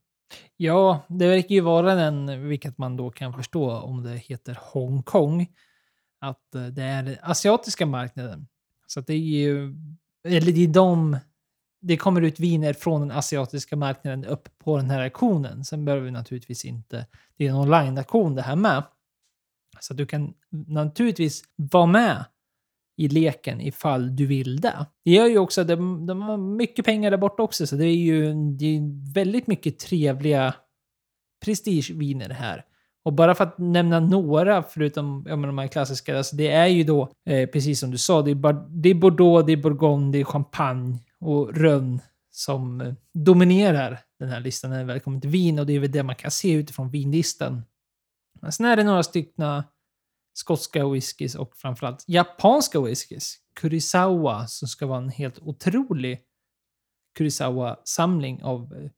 [0.57, 5.47] Ja, det verkar ju vara den, vilket man då kan förstå om det heter Hongkong,
[6.19, 8.47] att eh, det är den asiatiska marknaden.
[8.87, 9.75] Så att det är ju,
[10.23, 11.17] eller det är de,
[11.81, 15.65] det kommer ut viner från den asiatiska marknaden upp på den här auktionen.
[15.65, 17.05] Sen behöver vi naturligtvis inte,
[17.37, 18.83] det är en online-auktion det här med.
[19.79, 20.33] Så att du kan
[20.67, 22.25] naturligtvis vara med
[22.97, 24.85] i leken ifall du vill det.
[25.05, 27.85] Det gör ju också att de, de har mycket pengar där borta också, så det
[27.85, 30.53] är ju det är väldigt mycket trevliga
[31.45, 32.65] prestigeviner här.
[33.03, 36.83] Och bara för att nämna några, förutom ja, de här klassiska, alltså det är ju
[36.83, 40.11] då, eh, precis som du sa, det är, bar, det är Bordeaux, det är Bourgogne,
[40.11, 42.01] det är Champagne och rönn
[42.31, 45.59] som eh, dominerar den här listan när det väl kommer till vin.
[45.59, 47.61] Och det är väl det man kan se utifrån vinlistan.
[48.41, 49.63] Men sen är det några stycken
[50.33, 53.37] skotska whiskys och framförallt japanska whiskys.
[53.55, 56.19] Kurisawa som ska vara en helt otrolig
[57.17, 58.73] Kurisawa-samling av...
[58.73, 58.89] Eh,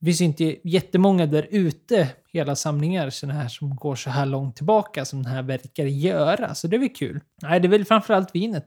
[0.00, 4.26] det finns ju inte jättemånga där ute, hela samlingar sådana här som går så här
[4.26, 6.54] långt tillbaka som den här verkar göra.
[6.54, 7.20] Så det är väl kul.
[7.42, 8.66] Nej, det är väl framförallt vinet.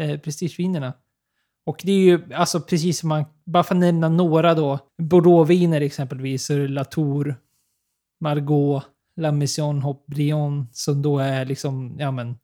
[0.00, 0.92] Eh, prestigevinerna.
[1.66, 5.80] Och det är ju alltså precis som man, bara för att nämna några då, Bordeauxviner
[5.80, 7.36] exempelvis, så är det Latour,
[8.20, 12.36] Margaux, La Mission Hopbrion, som då är liksom, ja men,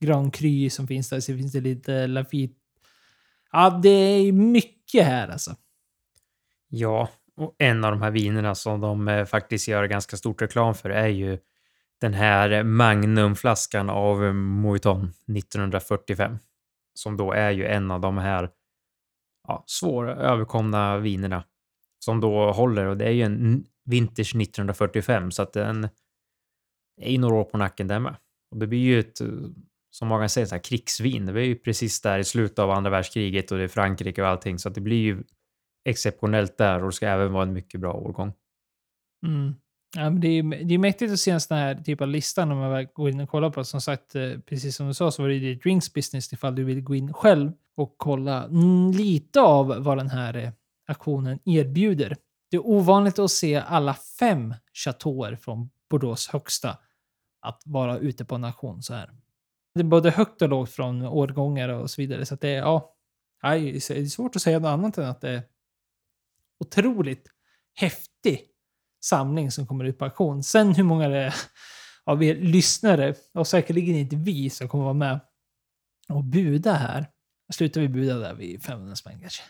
[0.00, 1.20] Grand Cru som finns där.
[1.20, 2.54] Så finns det lite Lafitte.
[3.52, 5.56] Ja, det är mycket här alltså.
[6.68, 10.74] Ja, och en av de här vinerna som de eh, faktiskt gör ganska stort reklam
[10.74, 11.38] för är ju
[12.00, 16.38] den här Magnumflaskan av Moiton 1945.
[16.94, 18.50] Som då är ju en av de här
[19.48, 21.44] ja, svåra överkomna vinerna
[21.98, 25.88] som då håller och det är ju en Vintage 1945 så att den
[27.00, 28.16] är ju några år på nacken där med.
[28.50, 29.20] Och det blir ju ett,
[29.90, 31.26] som många säger, så här, krigsvin.
[31.26, 34.28] Det var ju precis där i slutet av andra världskriget och det är Frankrike och
[34.28, 35.22] allting, så att det blir ju
[35.88, 38.32] exceptionellt där och det ska även vara en mycket bra årgång.
[39.26, 39.54] Mm.
[39.96, 42.44] Ja, men det, är, det är mäktigt att se en sån här typ av lista
[42.44, 43.64] när man går in och kollar på.
[43.64, 46.64] Som sagt, eh, precis som du sa så var det ju drinks business ifall du
[46.64, 48.46] vill gå in själv och kolla
[48.94, 50.50] lite av vad den här eh,
[50.86, 52.16] aktionen erbjuder.
[52.50, 56.78] Det är ovanligt att se alla fem chateauer från Bordeaux högsta
[57.40, 59.10] att vara ute på en auktion så här.
[59.74, 62.26] Det är både högt och lågt från årgångar och så vidare.
[62.26, 62.94] Så att det är, ja,
[63.42, 65.42] nej, det är svårt att säga något annat än att det är
[66.60, 67.28] otroligt
[67.74, 68.40] häftig
[69.04, 70.42] samling som kommer ut på auktion.
[70.42, 71.34] Sen hur många det är
[72.04, 75.20] av er lyssnare, och säkerligen inte vi som kommer vara med
[76.08, 77.06] och buda här.
[77.52, 79.42] Slutar vi buda där vid 500 spänn kanske.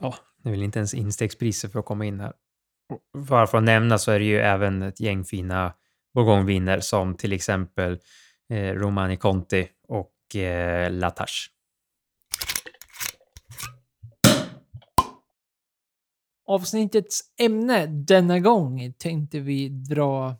[0.00, 2.32] Ja, det är väl inte ens instegspriser för att komma in här.
[3.28, 5.74] Bara för att nämna så är det ju även ett gäng fina
[6.14, 7.98] bourgogneviner som till exempel
[8.50, 11.50] eh, Romani Conti och eh, Latache.
[16.48, 20.36] Avsnittets ämne denna gång tänkte vi dra,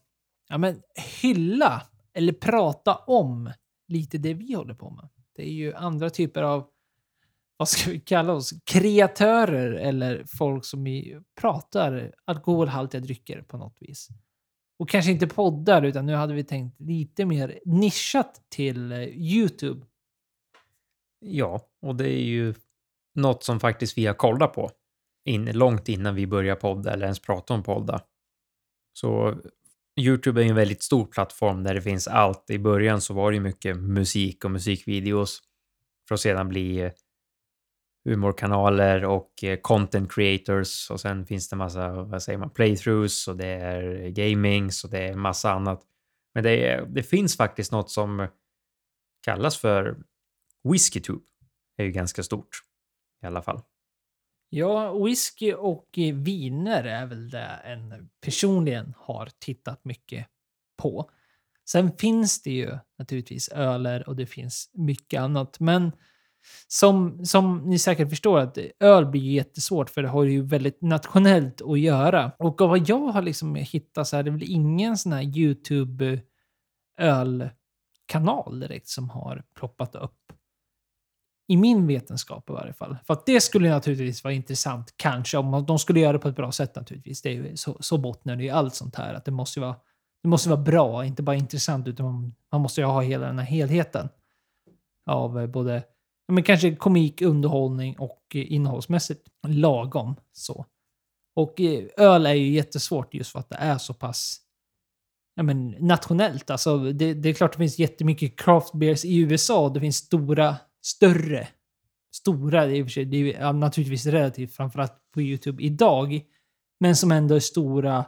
[0.48, 0.82] ja men
[1.22, 1.82] hylla
[2.14, 3.52] eller prata om
[3.88, 5.08] lite det vi håller på med.
[5.36, 6.66] Det är ju andra typer av,
[7.56, 13.76] vad ska vi kalla oss, kreatörer eller folk som i, pratar alkoholhaltiga drycker på något
[13.80, 14.08] vis.
[14.78, 19.86] Och kanske inte poddar, utan nu hade vi tänkt lite mer nischat till eh, YouTube.
[21.20, 22.54] Ja, och det är ju
[23.14, 24.70] något som faktiskt vi har kollat på
[25.24, 28.00] in, långt innan vi började podda eller ens prata om podda.
[28.92, 29.40] Så
[30.00, 32.50] Youtube är ju en väldigt stor plattform där det finns allt.
[32.50, 35.42] I början så var det ju mycket musik och musikvideos
[36.08, 36.92] för att sedan bli eh,
[38.06, 43.36] humorkanaler och eh, content creators och sen finns det massa, vad säger man, playthroughs och
[43.36, 45.82] det är gamings och det är massa annat.
[46.34, 48.28] Men det, är, det finns faktiskt något som
[49.24, 49.96] kallas för
[50.72, 51.24] WhiskyTube.
[51.76, 52.48] Det är ju ganska stort
[53.22, 53.62] i alla fall.
[54.48, 60.26] Ja, whisky och viner är väl det en personligen har tittat mycket
[60.76, 61.10] på.
[61.70, 65.60] Sen finns det ju naturligtvis öler och det finns mycket annat.
[65.60, 65.92] Men
[66.68, 70.82] som, som ni säkert förstår att öl blir ju jättesvårt för det har ju väldigt
[70.82, 72.32] nationellt att göra.
[72.38, 76.20] Och av vad jag har liksom hittat så är det väl ingen sån här YouTube
[76.98, 80.32] ölkanal direkt som har ploppat upp.
[81.48, 82.96] I min vetenskap i varje fall.
[83.06, 86.36] För att det skulle naturligtvis vara intressant, kanske, om de skulle göra det på ett
[86.36, 87.22] bra sätt naturligtvis.
[87.22, 89.14] Det är ju så, så bottnar det ju allt sånt här.
[89.14, 89.76] Att det måste vara,
[90.22, 93.46] det måste vara bra, inte bara intressant, utan man, måste ju ha hela den här
[93.46, 94.08] helheten.
[95.06, 95.82] Av eh, både,
[96.28, 100.66] men kanske komik, underhållning och eh, innehållsmässigt lagom så.
[101.36, 104.40] Och eh, öl är ju jättesvårt just för att det är så pass
[105.34, 106.50] ja, men, nationellt.
[106.50, 109.68] Alltså, det, det är klart det finns jättemycket craft beers i USA.
[109.68, 111.48] Det finns stora större,
[112.14, 116.22] stora, det är, i och för sig, det är naturligtvis relativt framförallt på YouTube idag,
[116.80, 118.04] men som ändå är stora.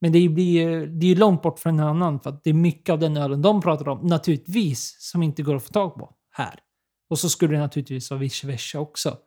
[0.00, 2.54] Men det blir det är ju långt bort från en annan för att det är
[2.54, 6.14] mycket av den ölen de pratar om, naturligtvis, som inte går att få tag på
[6.30, 6.60] här.
[7.08, 9.18] Och så skulle det naturligtvis vara vice versa också.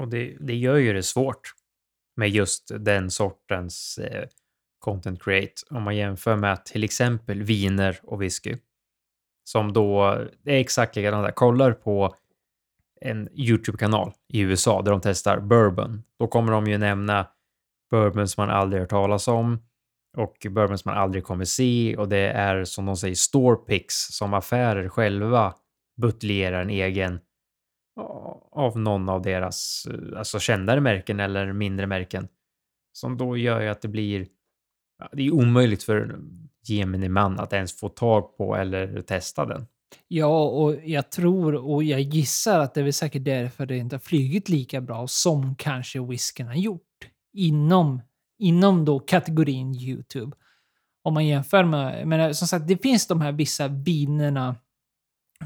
[0.00, 1.52] Och det, det gör ju det svårt
[2.16, 4.28] med just den sortens eh,
[4.78, 8.56] content create om man jämför med till exempel viner och whisky
[9.44, 10.04] som då
[10.44, 11.34] är exakt likadant.
[11.34, 12.14] Kollar på
[13.00, 16.02] en YouTube-kanal i USA där de testar bourbon.
[16.18, 17.26] Då kommer de ju nämna
[17.90, 19.62] bourbon som man aldrig hört talas om
[20.16, 23.94] och bourbon som man aldrig kommer se och det är som de säger store picks
[23.94, 25.54] som affärer själva
[25.98, 27.20] buteljerar en egen
[28.52, 32.28] av någon av deras eh, alltså kändare märken eller mindre märken.
[32.92, 34.26] Som då gör ju att det blir
[35.12, 36.18] det är omöjligt för
[36.68, 39.66] gemene man att ens få tag på eller testa den.
[40.08, 43.96] Ja, och jag tror och jag gissar att det är väl säkert därför det inte
[43.96, 48.02] har flugit lika bra som kanske whiskyn har gjort inom,
[48.38, 50.36] inom då kategorin YouTube.
[51.02, 54.56] Om man jämför med, men som sagt, det finns de här vissa vinerna,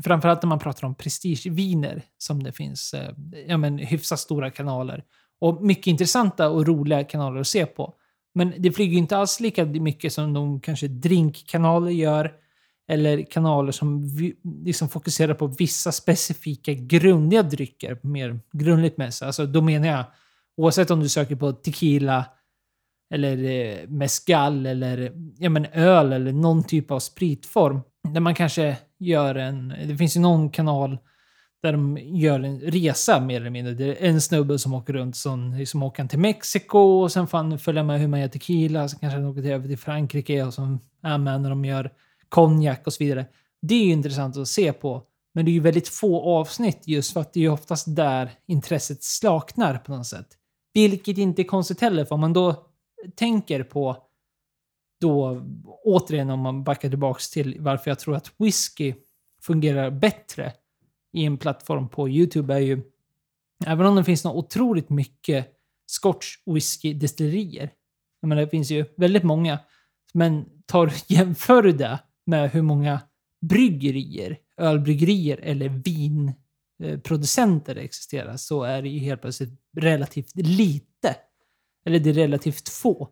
[0.04, 3.14] framförallt när man pratar om prestigeviner, som det finns eh,
[3.46, 5.04] ja, men, hyfsat stora kanaler.
[5.40, 7.94] Och mycket intressanta och roliga kanaler att se på.
[8.34, 12.32] Men det flyger inte alls lika mycket som de kanske drinkkanaler gör.
[12.88, 14.08] Eller kanaler som
[14.64, 17.98] liksom fokuserar på vissa specifika grundliga drycker.
[18.02, 19.22] Mer grundligt mässigt.
[19.22, 20.04] Alltså då menar jag
[20.56, 22.24] oavsett om du söker på tequila
[23.12, 27.80] eller eh, mescal eller ja, men öl eller någon typ av spritform.
[28.08, 29.74] Där man kanske gör en...
[29.86, 30.98] Det finns ju någon kanal
[31.62, 33.74] där de gör en resa mer eller mindre.
[33.74, 37.38] Det är en snubbe som åker runt, som som åker till Mexiko och sen får
[37.38, 38.88] han följa med hur man gör tequila.
[38.88, 41.90] Sen kanske han åker över till Frankrike och som är med när de gör
[42.28, 43.26] konjak och så vidare.
[43.62, 45.02] Det är ju intressant att se på.
[45.34, 48.30] Men det är ju väldigt få avsnitt just för att det är ju oftast där
[48.46, 50.26] intresset slaknar på något sätt.
[50.74, 52.71] Vilket inte är konstigt heller, för om man då
[53.14, 53.96] tänker på
[55.00, 55.42] då,
[55.84, 58.94] återigen om man backar tillbaks till varför jag tror att whisky
[59.40, 60.52] fungerar bättre
[61.12, 62.82] i en plattform på YouTube är ju,
[63.66, 65.48] även om det finns något otroligt mycket
[65.86, 67.70] scotch whisky-destillerier,
[68.20, 69.58] jag menar det finns ju väldigt många,
[70.14, 73.00] men tar, jämför det med hur många
[73.40, 75.68] bryggerier, ölbryggerier eller
[76.78, 80.91] vinproducenter det existerar så är det ju helt plötsligt relativt lite.
[81.84, 83.08] Eller det är relativt få.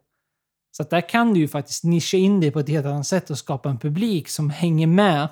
[0.70, 3.30] Så att där kan du ju faktiskt nischa in dig på ett helt annat sätt
[3.30, 5.28] och skapa en publik som hänger med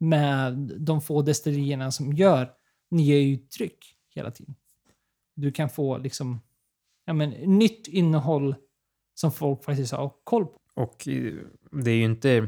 [0.00, 2.50] med de få destillerierna som gör
[2.90, 4.54] nya uttryck hela tiden.
[5.36, 6.40] Du kan få liksom
[7.04, 8.54] ja, men, nytt innehåll
[9.14, 10.58] som folk faktiskt har koll på.
[10.74, 11.34] Och eh,
[11.70, 12.40] det är ju inte,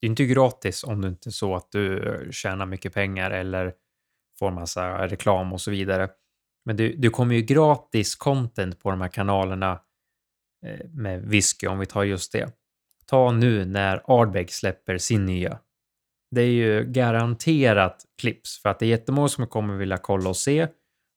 [0.00, 3.30] det är inte gratis om det inte är så att du eh, tjänar mycket pengar
[3.30, 3.74] eller
[4.38, 6.08] får massa reklam och så vidare.
[6.66, 9.80] Men du, du kommer ju gratis content på de här kanalerna
[10.66, 12.52] eh, med whisky, om vi tar just det.
[13.06, 15.58] Ta nu när Ardbeg släpper sin nya.
[16.30, 20.36] Det är ju garanterat clips för att det är jättemånga som kommer vilja kolla och
[20.36, 20.68] se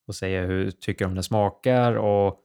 [0.08, 2.40] och säga hur tycker de den smakar och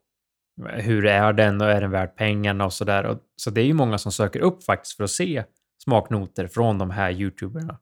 [0.70, 3.18] eh, hur är den och är den värd pengarna och sådär.
[3.36, 5.44] Så det är ju många som söker upp faktiskt för att se
[5.84, 7.80] smaknoter från de här youtuberna.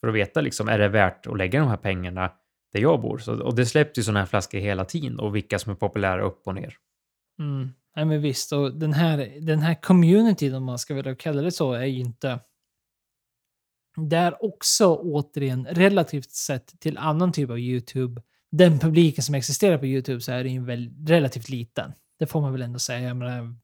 [0.00, 2.32] För att veta liksom, är det värt att lägga de här pengarna
[2.72, 3.18] där jag bor?
[3.18, 6.22] Så, och det släpps ju sådana här flaskor hela tiden och vilka som är populära
[6.22, 6.74] upp och ner.
[7.38, 7.68] Mm.
[7.96, 11.52] Nej men visst, och den här, den här communityn, om man ska vilja kalla det
[11.52, 12.40] så, är ju inte...
[14.10, 19.78] Det är också återigen relativt sett till annan typ av YouTube den publiken som existerar
[19.78, 21.92] på YouTube så är den ju väl relativt liten.
[22.18, 23.14] Det får man väl ändå säga.
[23.14, 23.54] Menar,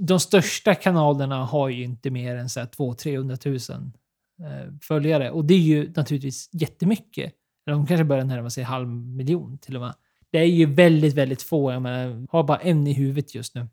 [0.00, 5.30] de största kanalerna har ju inte mer än 200-300 000 eh, följare.
[5.30, 7.32] Och det är ju naturligtvis jättemycket.
[7.66, 9.94] De kanske börjar närma sig halv miljon till och med.
[10.30, 11.72] Det är ju väldigt, väldigt få.
[11.72, 13.68] Jag menar, har bara en i huvudet just nu.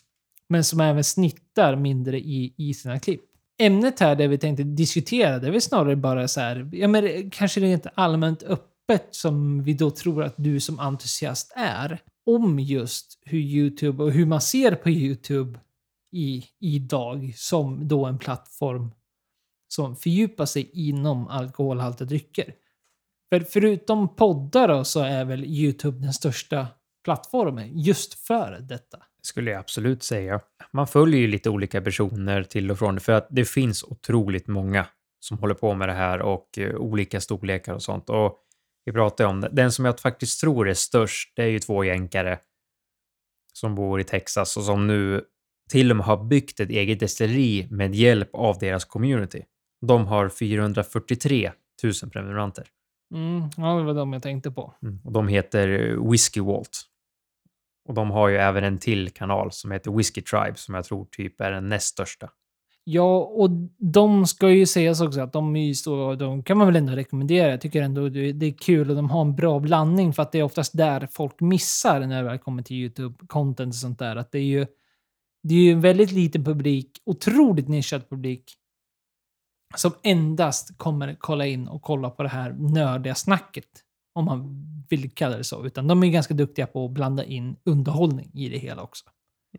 [0.47, 3.21] Men som även snittar mindre i, i sina klipp.
[3.60, 7.29] Ämnet här, det vi tänkte diskutera, det är väl snarare bara så här, ja men
[7.29, 13.19] kanske rent allmänt öppet som vi då tror att du som entusiast är om just
[13.25, 15.60] hur YouTube och hur man ser på YouTube
[16.12, 18.91] i, idag som då en plattform
[19.67, 22.53] som fördjupar sig inom alkoholhaltiga drycker.
[23.34, 26.67] För förutom poddar då, så är väl YouTube den största
[27.04, 28.98] plattformen just för detta.
[29.22, 30.39] Skulle jag absolut säga.
[30.74, 34.86] Man följer ju lite olika personer till och från för att det finns otroligt många
[35.19, 38.10] som håller på med det här och eh, olika storlekar och sånt.
[38.10, 38.38] Och
[38.86, 39.50] vi pratade om det.
[39.52, 42.39] Den som jag faktiskt tror är störst, det är ju två jänkare
[43.54, 45.22] som bor i Texas och som nu
[45.69, 49.43] till och med har byggt ett eget destilleri med hjälp av deras community.
[49.88, 51.52] De har 443
[51.84, 52.67] 000 prenumeranter.
[53.13, 54.73] Mm, ja, det var de jag tänkte på.
[54.84, 55.67] Mm, och de heter
[56.12, 56.82] Whiskey Walt.
[57.88, 61.06] Och de har ju även en till kanal som heter Whiskey Tribe som jag tror
[61.12, 62.30] typ är den näst största.
[62.86, 66.76] Ja, och de ska ju sägas också att de är stora de kan man väl
[66.76, 67.49] ändå rekommendera.
[67.49, 70.39] Jag tycker ändå det är kul och de har en bra blandning för att det
[70.39, 74.15] är oftast där folk missar när det väl kommer till YouTube-content och sånt där.
[74.15, 74.65] Att det är ju
[75.43, 78.43] det är ju en väldigt liten publik, otroligt nischad publik,
[79.75, 83.65] som endast kommer kolla in och kolla på det här nördiga snacket.
[84.15, 85.65] Om man vill kalla det så.
[85.65, 89.05] Utan de är ganska duktiga på att blanda in underhållning i det hela också.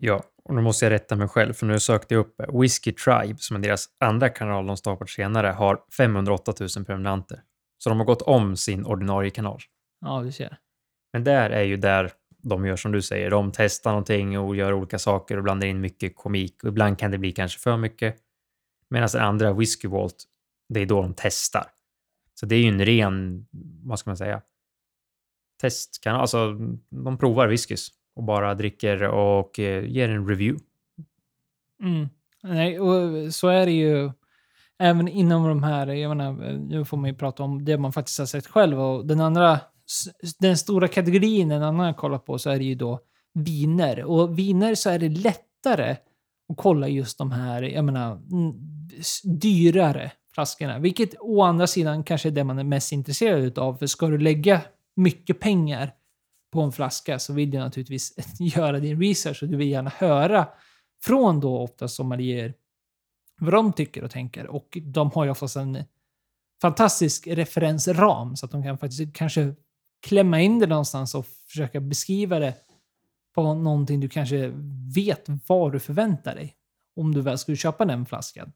[0.00, 3.38] Ja, och nu måste jag rätta mig själv för nu sökte jag upp Whiskey Tribe
[3.38, 7.40] som är deras andra kanal de startat senare har 508 000 prenumeranter.
[7.78, 9.60] Så de har gått om sin ordinarie kanal.
[10.00, 10.58] Ja, du ser.
[11.12, 13.30] Men där är ju där de gör som du säger.
[13.30, 17.10] De testar någonting och gör olika saker och blandar in mycket komik och ibland kan
[17.10, 18.16] det bli kanske för mycket.
[18.88, 20.24] Medan den andra, Whiskey Vault,
[20.68, 21.66] det är då de testar.
[22.34, 23.46] Så det är ju en ren,
[23.84, 24.42] vad ska man säga,
[25.60, 26.20] testkanal.
[26.20, 26.58] Alltså,
[26.90, 30.64] de provar whiskys och bara dricker och eh, ger en review.
[31.82, 32.08] Mm.
[32.42, 34.10] Nej, och så är det ju
[34.78, 38.18] även inom de här, jag menar, nu får man ju prata om det man faktiskt
[38.18, 39.60] har sett själv och den andra,
[40.38, 43.00] den stora kategorin en annan kollar på så är det ju då
[43.34, 44.04] viner.
[44.04, 45.96] Och viner så är det lättare
[46.48, 48.20] och kolla just de här, jag menar,
[49.24, 50.78] dyrare flaskorna.
[50.78, 53.76] Vilket å andra sidan kanske är det man är mest intresserad av.
[53.76, 54.60] För ska du lägga
[54.96, 55.94] mycket pengar
[56.52, 60.48] på en flaska så vill du naturligtvis göra din research och du vill gärna höra
[61.04, 62.54] från då oftast sommelier
[63.40, 64.46] vad de tycker och tänker.
[64.46, 65.84] Och de har ju oftast en
[66.62, 69.54] fantastisk referensram så att de kan faktiskt kanske
[70.06, 72.54] klämma in det någonstans och försöka beskriva det
[73.34, 74.52] på någonting du kanske
[74.94, 76.54] vet vad du förväntar dig
[76.96, 78.52] om du väl skulle köpa den flaskan.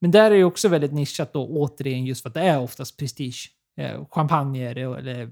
[0.00, 2.96] Men där är det också väldigt nischat då återigen just för att det är oftast
[2.96, 5.28] prestige eh, champagner eller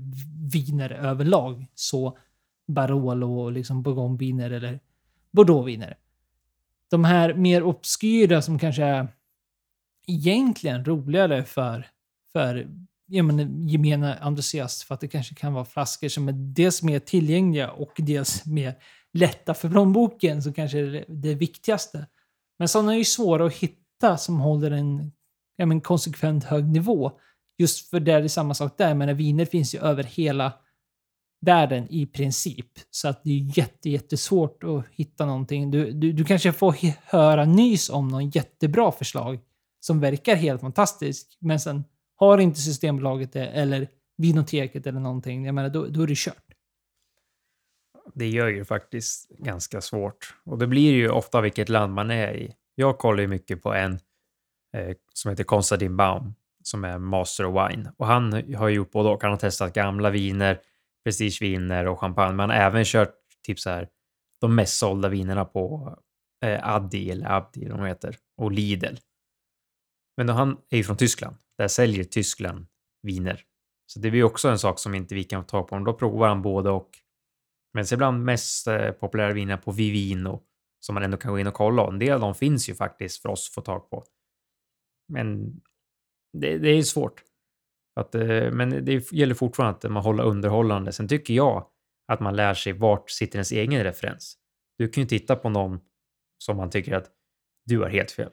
[0.52, 1.66] viner överlag.
[1.74, 2.18] Så
[2.66, 4.80] Barolo och liksom Bourgogne-viner eller
[5.30, 5.96] Bordeaux-viner.
[6.90, 9.08] De här mer obskyra som kanske är
[10.06, 11.86] egentligen roligare för,
[12.32, 12.68] för
[13.10, 16.98] ja, men, gemene entusiast för att det kanske kan vara flaskor som är dels mer
[16.98, 18.74] tillgängliga och dels mer
[19.12, 22.06] lätta för plånboken som kanske är det viktigaste.
[22.58, 25.12] Men sådana är ju svåra att hitta som håller en
[25.56, 27.12] ja, men konsekvent hög nivå.
[27.58, 30.52] Just för det är samma sak där, men viner finns ju över hela
[31.46, 32.66] världen i princip.
[32.90, 35.70] Så att det är jätte, jättesvårt att hitta någonting.
[35.70, 39.40] Du, du, du kanske får höra nys om någon jättebra förslag
[39.80, 41.84] som verkar helt fantastisk, men sen
[42.20, 46.44] har inte Systembolaget det eller Vinoteket eller någonting, jag menar då, då är det kört.
[48.14, 50.34] Det gör ju faktiskt ganska svårt.
[50.44, 52.54] Och det blir ju ofta vilket land man är i.
[52.74, 53.92] Jag kollar ju mycket på en
[54.76, 57.92] eh, som heter Konstantin Baum som är Master of Wine.
[57.96, 59.22] Och han har gjort både och.
[59.22, 60.60] Han har testat gamla viner,
[61.04, 62.32] prestigeviner och champagne.
[62.32, 63.14] Men han har även kört
[63.46, 63.88] typ så här
[64.40, 65.96] de mest sålda vinerna på
[66.44, 68.96] eh, Addi eller Abdi eller vad de heter och Lidl.
[70.16, 71.36] Men då han är ju från Tyskland.
[71.60, 72.66] Där säljer Tyskland
[73.02, 73.44] viner.
[73.86, 75.78] Så det blir också en sak som inte vi kan ta på.
[75.78, 76.90] Då provar han både och.
[77.74, 80.42] Men så ibland mest eh, populära viner på Vivino
[80.80, 81.88] som man ändå kan gå in och kolla.
[81.88, 84.04] En del av dem finns ju faktiskt för oss att få tag på.
[85.08, 85.60] Men
[86.32, 87.22] det, det är svårt.
[87.96, 90.92] Att, eh, men det gäller fortfarande att man håller underhållande.
[90.92, 91.66] Sen tycker jag
[92.12, 94.38] att man lär sig vart sitter ens egen referens.
[94.78, 95.80] Du kan ju titta på någon
[96.38, 97.10] som man tycker att
[97.64, 98.30] du har helt fel.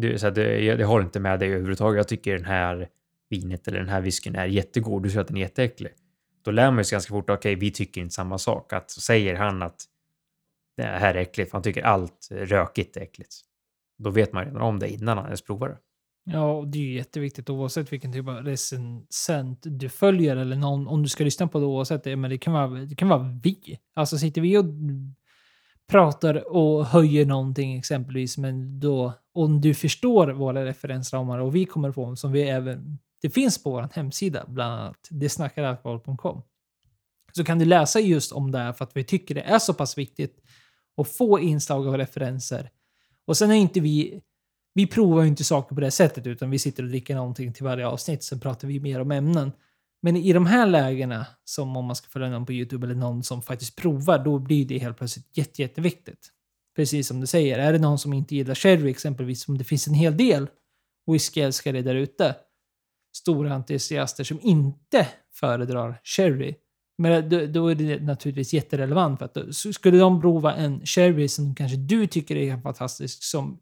[0.00, 1.96] Du, så här, det, jag, jag håller inte med dig överhuvudtaget.
[1.96, 2.88] Jag tycker den här
[3.28, 5.02] vinet eller den här whiskyn är jättegod.
[5.02, 5.92] Du säger att den är jätteäcklig.
[6.44, 8.72] Då lär man sig ganska fort, okej, okay, vi tycker inte samma sak.
[8.72, 9.84] Att säger han att
[10.76, 13.34] det här är äckligt, för han tycker allt rökigt är äckligt.
[13.98, 15.78] Då vet man redan om det innan han ens provar det.
[16.24, 20.88] Ja, och det är ju jätteviktigt oavsett vilken typ av recensent du följer eller någon,
[20.88, 23.38] om du ska lyssna på det oavsett, det, men det kan, vara, det kan vara
[23.42, 23.78] vi.
[23.94, 24.64] Alltså sitter vi och
[25.90, 31.92] pratar och höjer någonting exempelvis, men då om du förstår våra referensramar och vi kommer
[31.92, 36.42] på dem som vi även, det finns på vår hemsida, bland annat Detsnackaralkohol.com
[37.32, 39.74] så kan du läsa just om det här för att vi tycker det är så
[39.74, 40.40] pass viktigt
[40.96, 42.70] att få inslag av referenser.
[43.26, 44.20] Och sen är inte vi
[44.74, 47.64] vi provar ju inte saker på det sättet utan vi sitter och dricker någonting till
[47.64, 49.52] varje avsnitt, sen pratar vi mer om ämnen.
[50.02, 53.22] Men i de här lägena, som om man ska följa någon på YouTube eller någon
[53.22, 56.28] som faktiskt provar, då blir det helt plötsligt jätte, jätteviktigt.
[56.76, 59.88] Precis som du säger, är det någon som inte gillar sherry exempelvis, som det finns
[59.88, 60.48] en hel del
[61.06, 62.36] whiskyälskare där ute,
[63.16, 66.54] stora entusiaster som inte föredrar sherry,
[66.98, 69.18] men då, då, är det naturligtvis jätterelevant.
[69.18, 73.60] För att då, skulle de prova en sherry som kanske du tycker är fantastisk, som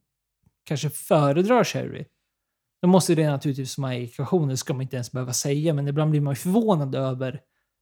[0.64, 2.04] kanske föredrar sherry,
[2.82, 5.88] då måste det naturligtvis vara i ekvationen, det ska man inte ens behöva säga, men
[5.88, 7.40] ibland blir man ju förvånad över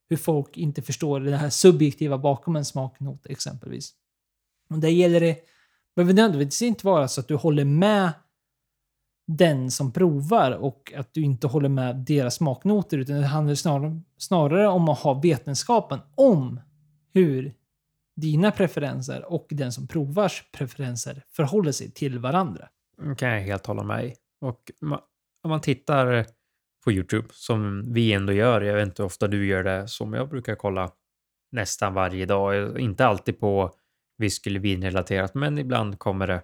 [0.08, 3.92] hur folk inte förstår det här subjektiva bakom en smaknot exempelvis.
[4.70, 5.36] Och där gäller det,
[5.96, 8.12] behöver nödvändigtvis inte vara så att du håller med
[9.26, 14.00] den som provar och att du inte håller med deras smaknoter, utan det handlar snarare,
[14.18, 16.60] snarare om att ha vetenskapen om
[17.14, 17.54] hur
[18.16, 22.68] dina preferenser och den som provars preferenser förhåller sig till varandra.
[22.98, 24.70] Det kan jag helt hålla med och
[25.42, 26.26] om man tittar
[26.84, 30.12] på YouTube, som vi ändå gör, jag vet inte hur ofta du gör det, som
[30.12, 30.92] jag brukar kolla
[31.52, 32.80] nästan varje dag.
[32.80, 33.74] Inte alltid på
[34.18, 36.42] whisky eller vinrelaterat, men ibland kommer det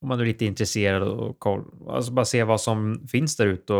[0.00, 3.72] om man är lite intresserad och koll, alltså bara se vad som finns där ute.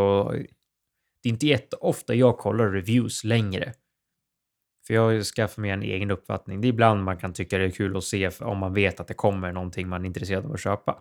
[1.23, 3.73] Det är inte jätteofta jag kollar reviews längre.
[4.87, 6.61] För jag skaffar mig en egen uppfattning.
[6.61, 9.07] Det är ibland man kan tycka det är kul att se om man vet att
[9.07, 10.99] det kommer någonting man är intresserad av att köpa.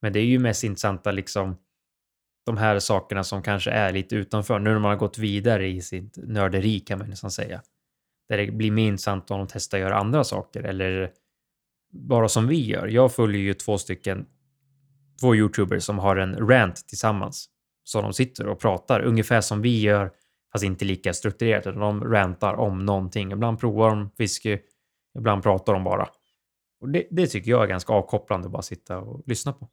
[0.00, 1.56] Men det är ju mest intressanta liksom
[2.46, 4.58] de här sakerna som kanske är lite utanför.
[4.58, 7.62] Nu när man har gått vidare i sitt nörderi kan man nästan säga.
[8.28, 11.12] Där det blir mer intressant om de testar att göra andra saker eller
[11.92, 12.86] bara som vi gör.
[12.86, 14.26] Jag följer ju två stycken,
[15.20, 17.48] två YouTubers som har en rant tillsammans.
[17.84, 20.10] Så de sitter och pratar ungefär som vi gör,
[20.52, 21.64] fast inte lika strukturerat.
[21.64, 23.32] De rantar om någonting.
[23.32, 24.58] Ibland provar de whisky,
[25.18, 26.08] ibland pratar de bara.
[26.80, 29.68] Och det, det tycker jag är ganska avkopplande att bara sitta och lyssna på.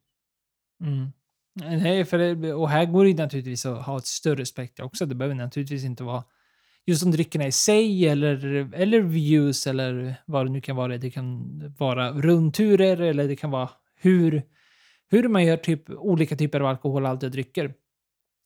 [0.81, 1.11] Mm.
[1.53, 5.05] Nej, för det, och här går det naturligtvis att ha ett större spektra också.
[5.05, 6.23] Det behöver naturligtvis inte vara
[6.85, 10.97] just om dryckerna i sig eller, eller views eller vad det nu kan vara.
[10.97, 14.43] Det kan vara rundturer eller det kan vara hur,
[15.09, 17.73] hur man gör typ olika typer av alkoholhaltiga drycker.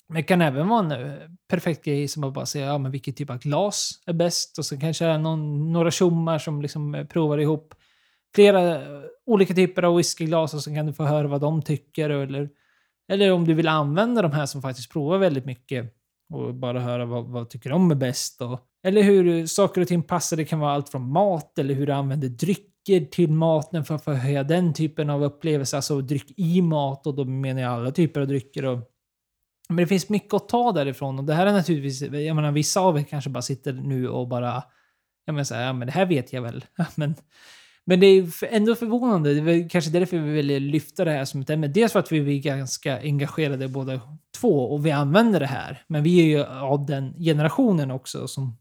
[0.08, 1.18] Men det kan även vara en eh,
[1.48, 4.66] perfekt grej som att bara säga ja, men vilken typ av glas är bäst och
[4.66, 7.76] så kanske är någon, några tjommar som liksom eh, provar ihop
[8.36, 8.82] flera
[9.26, 12.10] olika typer av whiskyglas och så kan du få höra vad de tycker.
[12.10, 12.50] Eller,
[13.12, 15.94] eller om du vill använda de här som faktiskt provar väldigt mycket
[16.34, 18.42] och bara höra vad, vad tycker de är bäst.
[18.42, 20.38] Och, eller hur saker och ting passar.
[20.38, 24.04] Det kan vara allt från mat eller hur du använder drycker till maten för att
[24.04, 25.76] förhöja den typen av upplevelse.
[25.76, 28.66] Alltså dryck i mat och då menar jag alla typer av drycker.
[28.66, 28.80] Och,
[29.70, 32.80] men det finns mycket att ta därifrån och det här är naturligtvis, jag menar vissa
[32.80, 34.64] av er kanske bara sitter nu och bara,
[35.26, 36.66] jag menar så här, ja men det här vet jag väl.
[36.96, 37.16] men
[37.86, 39.34] men det är ändå förvånande.
[39.34, 41.68] Det är kanske därför vi vill lyfta det här som ett ämne.
[41.68, 44.02] Dels för att vi är ganska engagerade båda
[44.42, 45.84] två och vi använder det här.
[45.88, 48.58] Men vi är ju av den generationen också som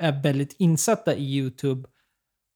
[0.00, 1.88] är väldigt insatta i YouTube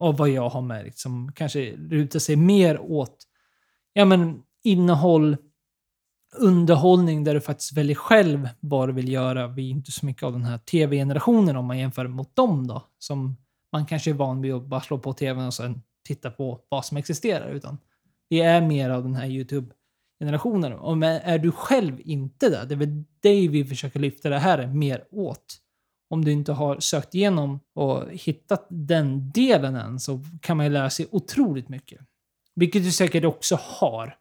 [0.01, 3.27] av vad jag har märkt som kanske lutar sig mer åt
[3.93, 5.37] ja, men, innehåll,
[6.37, 9.49] underhållning där du faktiskt väljer själv vad du vill göra.
[9.49, 12.83] Vi är inte så mycket av den här tv-generationen om man jämför mot dem då.
[12.99, 13.37] Som
[13.73, 16.85] man kanske är van vid att bara slå på tvn och sen titta på vad
[16.85, 17.51] som existerar.
[17.51, 17.79] Utan
[18.29, 20.73] vi är mer av den här YouTube-generationen.
[20.73, 24.67] Och är du själv inte det, det är väl dig vi försöker lyfta det här
[24.67, 25.59] mer åt.
[26.11, 30.73] Om du inte har sökt igenom och hittat den delen än så kan man ju
[30.73, 32.01] lära sig otroligt mycket.
[32.55, 34.17] Vilket du säkert också har.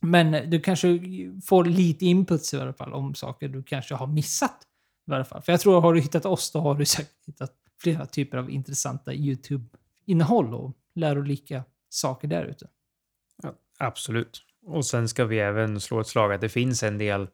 [0.00, 1.00] Men du kanske
[1.44, 4.66] får lite inputs i alla fall om saker du kanske har missat.
[5.10, 5.42] I alla fall.
[5.42, 8.50] För jag tror har du hittat oss då har du säkert hittat flera typer av
[8.50, 12.68] intressanta YouTube-innehåll och lärolika saker där ute.
[13.42, 14.42] Ja, absolut.
[14.66, 17.28] Och sen ska vi även slå ett slag att det finns en del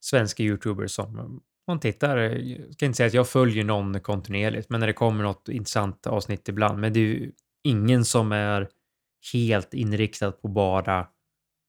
[0.00, 4.80] svenska YouTubers som man tittar, jag ska inte säga att jag följer någon kontinuerligt, men
[4.80, 7.32] när det kommer något intressant avsnitt ibland, men det är ju
[7.64, 8.68] ingen som är
[9.32, 11.08] helt inriktad på bara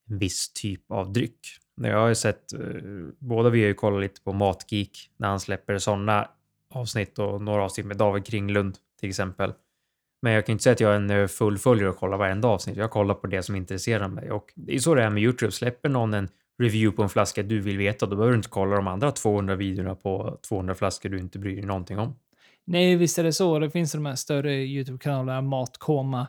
[0.10, 1.40] en viss typ av dryck.
[1.82, 2.60] Jag har ju sett, eh,
[3.20, 6.30] båda vi har ju kollat lite på Matgeek när han släpper sådana
[6.74, 9.54] avsnitt och några avsnitt med David Kringlund till exempel.
[10.22, 12.48] Men jag kan inte säga att jag är en eh, full följare och kollar varenda
[12.48, 12.78] avsnitt.
[12.78, 15.52] Jag kollar på det som intresserar mig och det är så det är med YouTube.
[15.52, 16.30] Släpper någon en
[16.62, 19.56] review på en flaska du vill veta, då behöver du inte kolla de andra 200
[19.56, 22.16] videorna på 200 flaskor du inte bryr dig någonting om.
[22.66, 23.60] Nej, visst är det så.
[23.60, 26.28] Det finns de här större YouTube-kanalerna, Matkoma,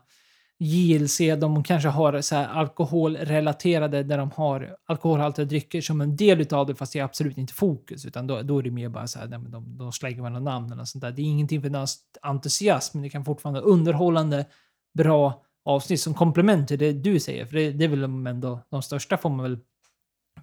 [0.62, 6.40] JLC, de kanske har så här alkoholrelaterade där de har alkoholhaltiga drycker som en del
[6.40, 9.06] utav det, fast det är absolut inte fokus, utan då, då är det mer bara
[9.06, 11.10] så här, de, de, de slänger mellan namnen och sånt där.
[11.10, 14.46] Det är ingenting för deras entusiasm, men det kan fortfarande vara underhållande,
[14.94, 18.82] bra avsnitt som komplement till det du säger, för det, det är väl ändå de
[18.82, 19.58] största får man väl,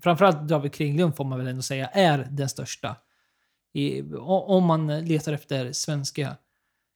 [0.03, 2.95] framförallt David Kringlund får man väl ändå säga är den största.
[3.73, 6.35] I, om man letar efter svenska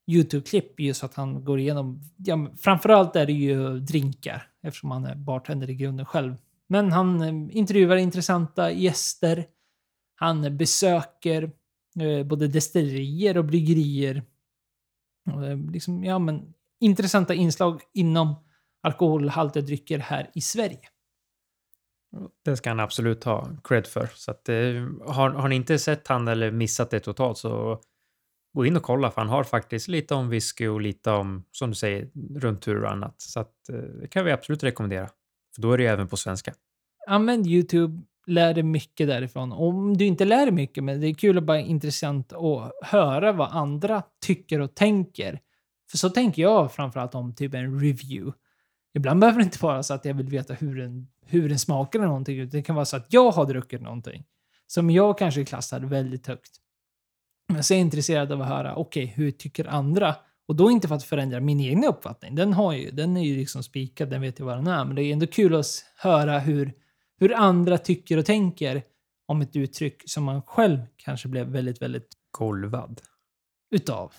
[0.08, 5.16] YouTube-klipp just att han går igenom, ja, framförallt är det ju drinkar eftersom han är
[5.16, 6.36] bartender i grunden själv.
[6.68, 9.46] Men han eh, intervjuar intressanta gäster.
[10.16, 11.52] Han besöker
[12.00, 14.24] eh, både destillerier och bryggerier.
[15.34, 18.36] Och, eh, liksom, ja, men, intressanta inslag inom
[18.84, 20.90] alkoholhaltiga drycker här i Sverige.
[22.46, 24.10] Det ska han absolut ha cred för.
[24.16, 24.56] Så att, eh,
[25.08, 27.82] har, har ni inte sett han eller missat det totalt så
[28.54, 31.70] gå in och kolla för han har faktiskt lite om whisky och lite om, som
[31.70, 33.16] du säger, rundturer och annat.
[33.18, 35.10] Så att, eh, det kan vi absolut rekommendera.
[35.56, 36.54] För då är det ju även på svenska.
[37.08, 39.52] Använd YouTube, lär dig mycket därifrån.
[39.52, 43.32] Om du inte lär dig mycket, men det är kul och bara intressant att höra
[43.32, 45.40] vad andra tycker och tänker.
[45.92, 48.38] För så tänker jag framförallt om typ en review.
[48.94, 52.00] Ibland behöver det inte vara så att jag vill veta hur den, hur den smakar
[52.00, 52.50] eller någonting.
[52.50, 54.26] Det kan vara så att jag har druckit någonting
[54.68, 56.61] som jag kanske klassar väldigt högt.
[57.48, 60.16] Men så är jag intresserad av att höra, okej, hur tycker andra?
[60.48, 62.36] Och då inte för att förändra min egen uppfattning.
[62.36, 64.86] Den, har ju, den är ju liksom spikad, den vet ju vad den är.
[64.86, 65.66] Men det är ändå kul att
[65.98, 66.74] höra hur,
[67.20, 68.84] hur andra tycker och tänker
[69.26, 73.02] om ett uttryck som man själv kanske blev väldigt, väldigt Golvad.
[73.72, 74.14] utav.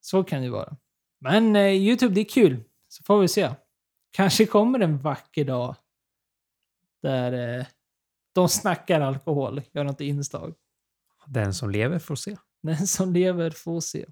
[0.00, 0.76] Så kan det vara.
[1.20, 2.64] Men eh, YouTube, det är kul.
[2.88, 3.50] Så får vi se.
[4.10, 5.76] Kanske kommer en vacker dag
[7.02, 7.66] där eh,
[8.34, 10.54] de snackar alkohol, gör något inslag.
[11.26, 12.36] Den som lever får se.
[12.62, 14.06] Den som lever får se.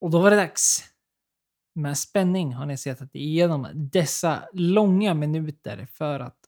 [0.00, 0.84] Och då var det dags.
[1.74, 6.38] Med spänning har ni sett igenom dessa långa minuter för att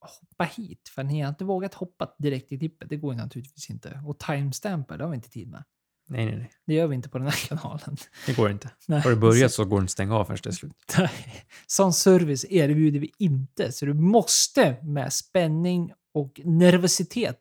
[0.00, 0.88] hoppa hit.
[0.88, 2.88] För ni har inte vågat hoppa direkt i tippet.
[2.88, 4.02] Det går ju naturligtvis inte.
[4.06, 5.64] Och timestampar det har vi inte tid med.
[6.12, 6.50] Nej, nej, nej.
[6.66, 7.96] Det gör vi inte på den här kanalen.
[8.26, 8.70] Det går inte.
[8.88, 9.00] Nej.
[9.00, 10.72] Har du börjat så går det inte stänga av förrän det är slut.
[10.98, 17.40] Nej, Sån service erbjuder vi inte, så du måste med spänning och nervositet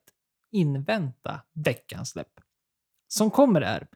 [0.51, 2.31] invänta veckans släpp.
[3.07, 3.87] Som kommer här.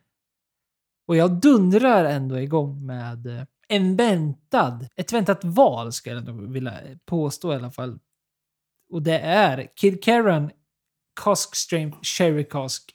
[1.08, 6.34] Och jag dundrar ändå igång med eh, en väntad, ett väntat val ska jag ändå
[6.34, 8.00] vilja påstå i alla fall.
[8.90, 10.52] Och det är Kid Karen
[11.22, 12.92] Cask Strength Sherry Cask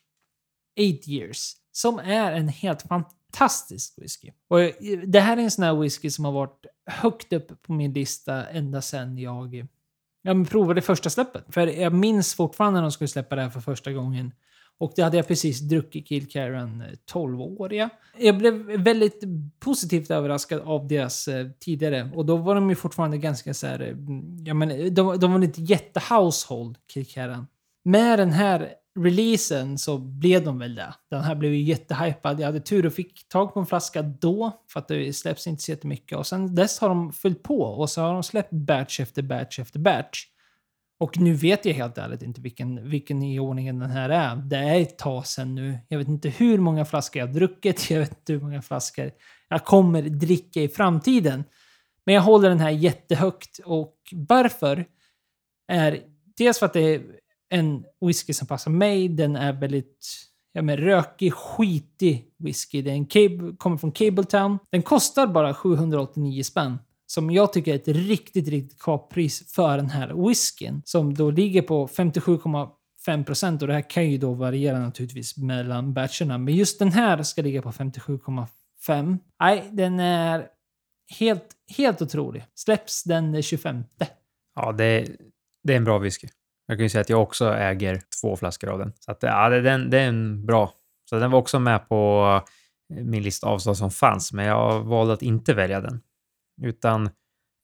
[0.78, 1.59] 8 years.
[1.72, 4.30] Som är en helt fantastisk whisky.
[4.48, 4.58] Och
[5.06, 8.46] det här är en sån här whisky som har varit högt upp på min lista
[8.46, 9.66] ända sedan jag
[10.22, 11.44] ja, men provade första släppet.
[11.48, 14.32] För jag minns fortfarande när de skulle släppa det här för första gången.
[14.78, 17.90] Och det hade jag precis druckit Killcaren 12-åriga.
[18.18, 19.24] Eh, jag blev väldigt
[19.58, 22.10] positivt överraskad av deras eh, tidigare.
[22.14, 23.80] Och då var de ju fortfarande ganska så här...
[23.80, 23.96] Eh,
[24.44, 27.46] ja, men, de, de var inte jätte-household, Killcaren.
[27.84, 28.68] Med den här
[28.98, 30.94] releasen så blev de väl det.
[31.10, 32.40] Den här blev ju jättehypad.
[32.40, 35.62] Jag hade tur och fick tag på en flaska då, för att det släpps inte
[35.62, 36.18] så jättemycket.
[36.18, 39.58] Och sen dess har de fyllt på och så har de släppt batch efter batch
[39.58, 40.26] efter batch.
[41.00, 44.36] Och nu vet jag helt ärligt inte vilken, vilken i ordningen den här är.
[44.36, 45.78] Det är ett tag sedan nu.
[45.88, 47.90] Jag vet inte hur många flaskor jag har druckit.
[47.90, 49.10] Jag vet inte hur många flaskor
[49.48, 51.44] jag kommer dricka i framtiden.
[52.06, 53.58] Men jag håller den här jättehögt.
[53.64, 54.84] Och varför?
[55.68, 56.00] Är
[56.36, 57.02] dels för att det är
[57.50, 59.08] en whisky som passar mig.
[59.08, 62.82] Den är väldigt ja, men rökig, skitig whisky.
[62.82, 63.06] Den
[63.56, 64.58] kommer från Cabletown.
[64.70, 66.78] Den kostar bara 789 spänn.
[67.06, 70.82] Som jag tycker är ett riktigt, riktigt kappris för den här whiskyn.
[70.84, 75.94] Som då ligger på 57,5 procent och det här kan ju då variera naturligtvis mellan
[75.94, 76.38] batcherna.
[76.38, 79.18] Men just den här ska ligga på 57,5.
[79.40, 80.46] Nej, den är
[81.18, 81.46] helt,
[81.76, 82.44] helt otrolig.
[82.54, 83.84] Släpps den 25.
[84.54, 85.08] Ja, det,
[85.62, 86.28] det är en bra whisky.
[86.70, 88.92] Jag kan ju säga att jag också äger två flaskor av den.
[89.00, 90.74] Så att, ja, den, det är en bra.
[91.10, 92.24] Så den var också med på
[92.94, 96.00] eh, min lista av som fanns, men jag valde att inte välja den.
[96.62, 97.10] Utan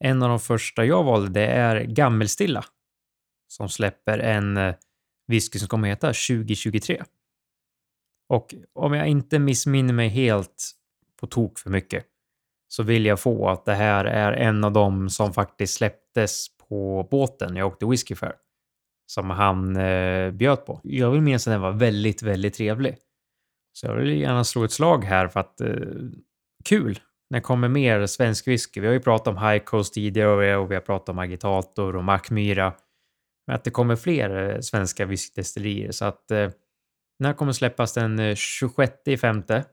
[0.03, 2.65] en av de första jag valde, det är Gammelstilla.
[3.47, 4.75] Som släpper en eh,
[5.27, 7.03] whisky som kommer heta 2023.
[8.29, 10.71] Och om jag inte missminner mig helt
[11.19, 12.05] på tok för mycket
[12.67, 17.07] så vill jag få att det här är en av dem som faktiskt släpptes på
[17.11, 18.35] båten jag åkte whisky för
[19.07, 20.79] som han eh, bjöd på.
[20.83, 22.97] Jag vill minnas att den var väldigt, väldigt trevlig.
[23.73, 25.75] Så jag vill gärna slå ett slag här för att eh,
[26.65, 26.99] kul
[27.29, 28.81] när kommer mer svensk whisky.
[28.81, 32.03] Vi har ju pratat om High Coast tidigare och vi har pratat om Agitator och
[32.03, 32.73] Mackmyra.
[33.47, 36.49] Men att det kommer fler eh, svenska whiskydestillerier så att eh,
[37.19, 39.65] den här kommer släppas den eh, 26 femte.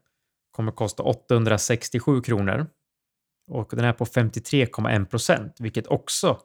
[0.51, 2.67] Kommer kosta 867 kronor.
[3.51, 6.39] Och den är på 53,1 procent, vilket också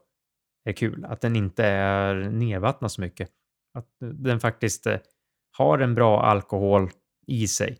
[0.69, 1.05] är kul.
[1.05, 3.29] Att den inte är nedvattnad så mycket.
[3.73, 4.97] Att den faktiskt eh,
[5.57, 6.91] har en bra alkohol
[7.27, 7.77] i sig.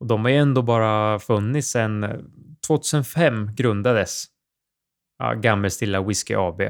[0.00, 2.20] Och de har ju ändå bara funnits sedan eh,
[2.66, 4.24] 2005 grundades
[5.18, 6.60] ja, Gammelstilla Whisky AB.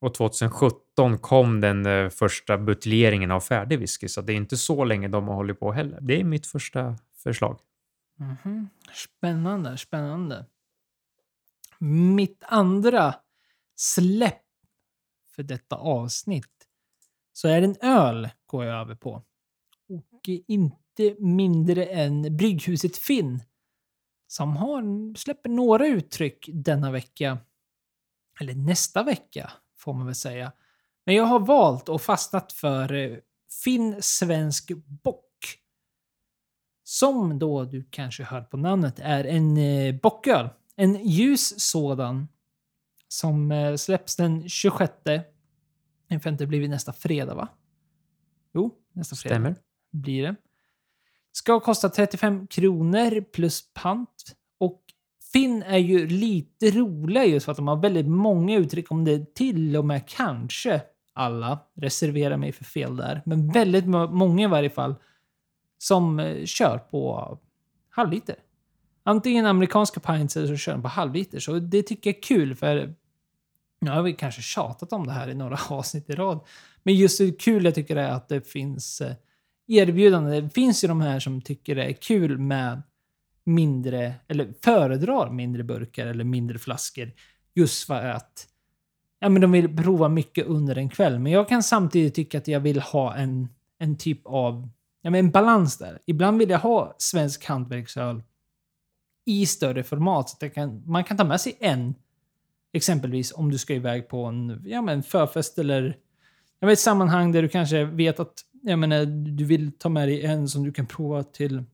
[0.00, 4.84] Och 2017 kom den eh, första buteljeringen av färdig whisky, så det är inte så
[4.84, 5.98] länge de har hållit på heller.
[6.00, 7.60] Det är mitt första förslag.
[8.20, 8.66] Mm -hmm.
[8.94, 10.46] Spännande, spännande.
[11.78, 13.14] Mitt andra
[13.76, 14.43] släpp
[15.34, 16.68] för detta avsnitt
[17.32, 19.22] så är det en öl går jag över på.
[19.88, 23.42] Och inte mindre än Brygghuset Finn
[24.26, 27.38] som har, släpper några uttryck denna vecka.
[28.40, 30.52] Eller nästa vecka, får man väl säga.
[31.06, 33.16] Men jag har valt och fastnat för eh,
[33.64, 34.70] Finn Svensk
[35.02, 35.24] Bock.
[36.84, 40.48] Som då du kanske hör på namnet är en eh, bocköl.
[40.76, 42.28] En ljus sådan
[43.14, 44.92] som eh, släpps den 26.
[46.08, 47.48] Den femte blir nästa fredag, va?
[48.54, 49.34] Jo, nästa fredag.
[49.34, 49.56] Stämmer.
[49.90, 50.34] Blir det.
[51.32, 54.36] Ska kosta 35 kronor plus pant.
[54.58, 54.82] Och
[55.32, 59.34] Finn är ju lite roliga just för att de har väldigt många uttryck om det
[59.34, 64.70] till och med kanske alla, reserverar mig för fel där, men väldigt många i varje
[64.70, 64.94] fall,
[65.78, 67.38] som eh, kör på
[67.90, 68.36] halvliter.
[69.02, 71.38] Antingen amerikanska pints eller så kör de på halvliter.
[71.38, 72.94] Så det tycker jag är kul för
[73.80, 76.40] nu har vi kanske tjatat om det här i några avsnitt i rad.
[76.82, 79.14] Men just det kul jag tycker är att det finns eh,
[79.66, 80.44] erbjudanden.
[80.44, 82.82] Det finns ju de här som tycker det är kul med
[83.44, 87.12] mindre, eller föredrar mindre burkar eller mindre flaskor.
[87.54, 88.48] Just för att
[89.18, 91.18] ja, men de vill prova mycket under en kväll.
[91.18, 93.48] Men jag kan samtidigt tycka att jag vill ha en,
[93.78, 94.68] en typ av
[95.02, 95.98] ja, men en balans där.
[96.06, 98.22] Ibland vill jag ha svensk hantverksöl
[99.26, 100.30] i större format.
[100.30, 101.94] Så att kan, man kan ta med sig en
[102.74, 105.96] Exempelvis om du ska iväg på en ja, men förfest eller
[106.60, 109.88] jag vet, ett sammanhang där du kanske vet att jag menar, eh, du vill ta
[109.88, 111.64] med dig en som du kan prova till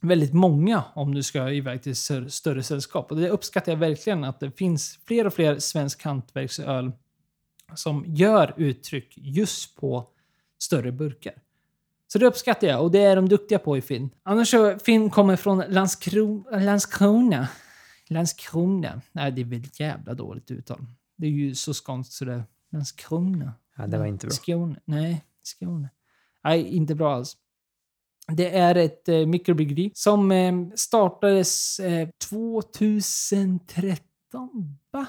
[0.00, 1.96] väldigt många om du ska iväg till
[2.30, 3.10] större sällskap.
[3.10, 6.92] Och det uppskattar jag verkligen att det finns fler och fler svensk hantverksöl
[7.74, 10.08] som gör uttryck just på
[10.58, 11.34] större burkar.
[12.08, 14.10] Så det uppskattar jag och det är de duktiga på i Finn.
[14.22, 17.48] Annars så, Finn kommer från Landskro Landskrona.
[18.10, 19.02] Landskrona.
[19.12, 20.86] Nej, det är väl ett jävla dåligt uttal.
[21.16, 22.44] Det är ju så skånskt så det...
[22.72, 23.52] Landskrona.
[23.76, 24.34] Ja, det var inte bra.
[24.34, 24.80] Skåne.
[24.84, 25.90] Nej, Skåne.
[26.44, 27.36] Nej, inte bra alls.
[28.28, 33.98] Det är ett eh, mikrobryggeri som eh, startades eh, 2013,
[34.90, 35.06] va?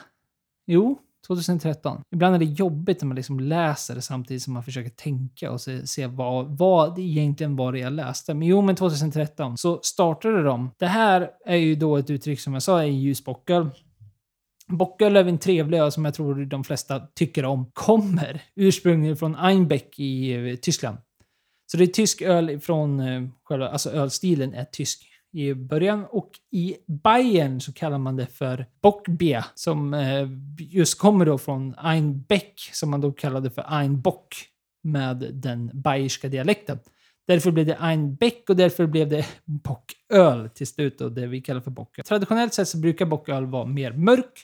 [0.65, 2.01] Jo, 2013.
[2.11, 5.87] Ibland är det jobbigt när man liksom läser samtidigt som man försöker tänka och se,
[5.87, 8.33] se vad, vad det egentligen var det jag läste.
[8.33, 10.71] Men jo, men 2013 så startade de.
[10.77, 13.69] Det här är ju då ett uttryck som jag sa är en ljus bocköl.
[14.99, 17.71] Är en trevlig öl som jag tror de flesta tycker om.
[17.73, 20.97] Kommer ursprungligen från Einbeck i eh, Tyskland.
[21.71, 25.07] Så det är tysk öl från eh, själva, alltså ölstilen är tysk
[25.37, 26.05] i början.
[26.09, 30.27] Och i Bayern så kallar man det för Bockbier, som eh,
[30.59, 34.35] just kommer då från Einbeck, som man då kallade för Einbock
[34.83, 36.79] med den bayerska dialekten.
[37.27, 41.61] Därför blev det Einbeck och därför blev det bocköl till slut, och det vi kallar
[41.61, 42.05] för bocköl.
[42.05, 44.43] Traditionellt sett så brukar bocköl vara mer mörk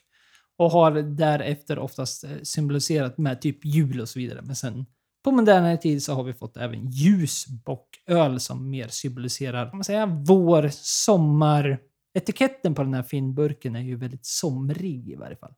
[0.58, 4.42] och har därefter oftast eh, symboliserat med typ jul och så vidare.
[4.44, 4.86] Men sen
[5.24, 10.06] på modernare tid så har vi fått även ljusbocköl som mer symboliserar, kan man säga,
[10.06, 11.80] vår, sommar.
[12.14, 15.54] Etiketten på den här finburken är ju väldigt somrig i varje fall.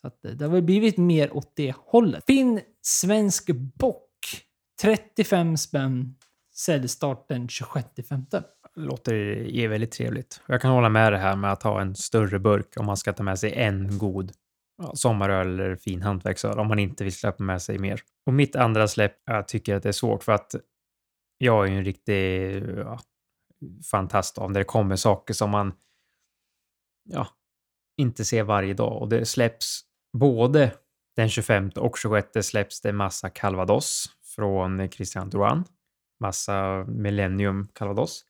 [0.00, 2.24] Så att eh, det har väl blivit mer åt det hållet.
[2.26, 4.02] Finn svensk bock.
[4.82, 6.14] 35 spänn.
[6.54, 8.42] Säljstart den 26.5.
[8.74, 10.40] Låter ju väldigt trevligt.
[10.46, 13.12] Jag kan hålla med det här med att ha en större burk om man ska
[13.12, 14.32] ta med sig en god
[14.82, 18.00] ja, sommaröl eller fin hantverksöl om man inte vill släppa med sig mer.
[18.26, 20.54] Och mitt andra släpp, jag tycker att det är svårt för att
[21.38, 23.00] jag är ju en riktig ja,
[23.90, 25.72] fantast av när det kommer saker som man
[27.08, 27.28] ja,
[27.96, 29.80] inte ser varje dag och det släpps
[30.18, 30.72] både
[31.16, 34.06] den 25 och 26 släpps det massa calvados
[34.36, 35.64] från Christian Duan.
[36.20, 38.24] massa Millennium calvados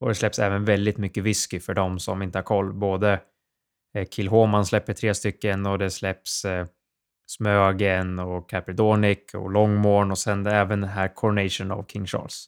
[0.00, 2.72] och det släpps även väldigt mycket whisky för de som inte har koll.
[2.72, 3.20] Både
[3.96, 6.66] Eh, Kilhoman släpper tre stycken och det släpps eh,
[7.26, 12.46] Smögen och Capridonic och Longmorn och sen även den här Coronation of King Charles.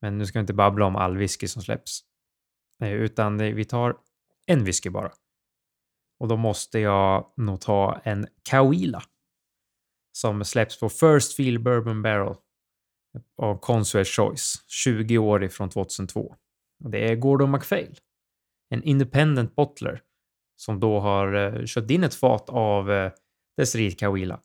[0.00, 2.00] Men nu ska vi inte babbla om all whisky som släpps.
[2.82, 3.96] Utan vi tar
[4.46, 5.12] en whisky bara.
[6.20, 9.02] Och då måste jag nog ta en Kawila.
[10.12, 12.28] Som släpps på First Field Bourbon Barrel
[13.14, 16.36] eh, av Consuel Choice, 20 år ifrån 2002.
[16.84, 17.98] Och det är Gordon MacPhail,
[18.70, 20.02] en independent bottler
[20.60, 23.10] som då har uh, kört in ett fat av uh,
[23.56, 24.40] Desiree Kawila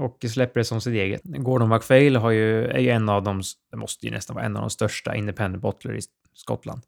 [0.00, 1.20] och släpper det som sitt eget.
[1.24, 4.56] Gordon MacPhail har ju, är ju en av de, det måste ju nästan vara en
[4.56, 6.00] av de största independent bottler i
[6.34, 6.82] Skottland.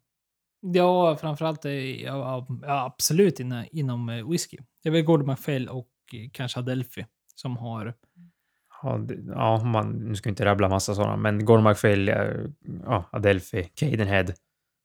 [0.61, 4.57] Ja, framförallt ja, ja, absolut inom, inom eh, whisky.
[4.83, 5.89] Det är väl Gordon MacPhail och
[6.31, 7.05] kanske Adelphi
[7.35, 7.93] som har
[8.83, 12.07] Ja, ja man, nu ska jag inte rabbla massa sådana, men Gordon MacPhail,
[12.85, 14.25] ja, Adelphi, Cadenhead.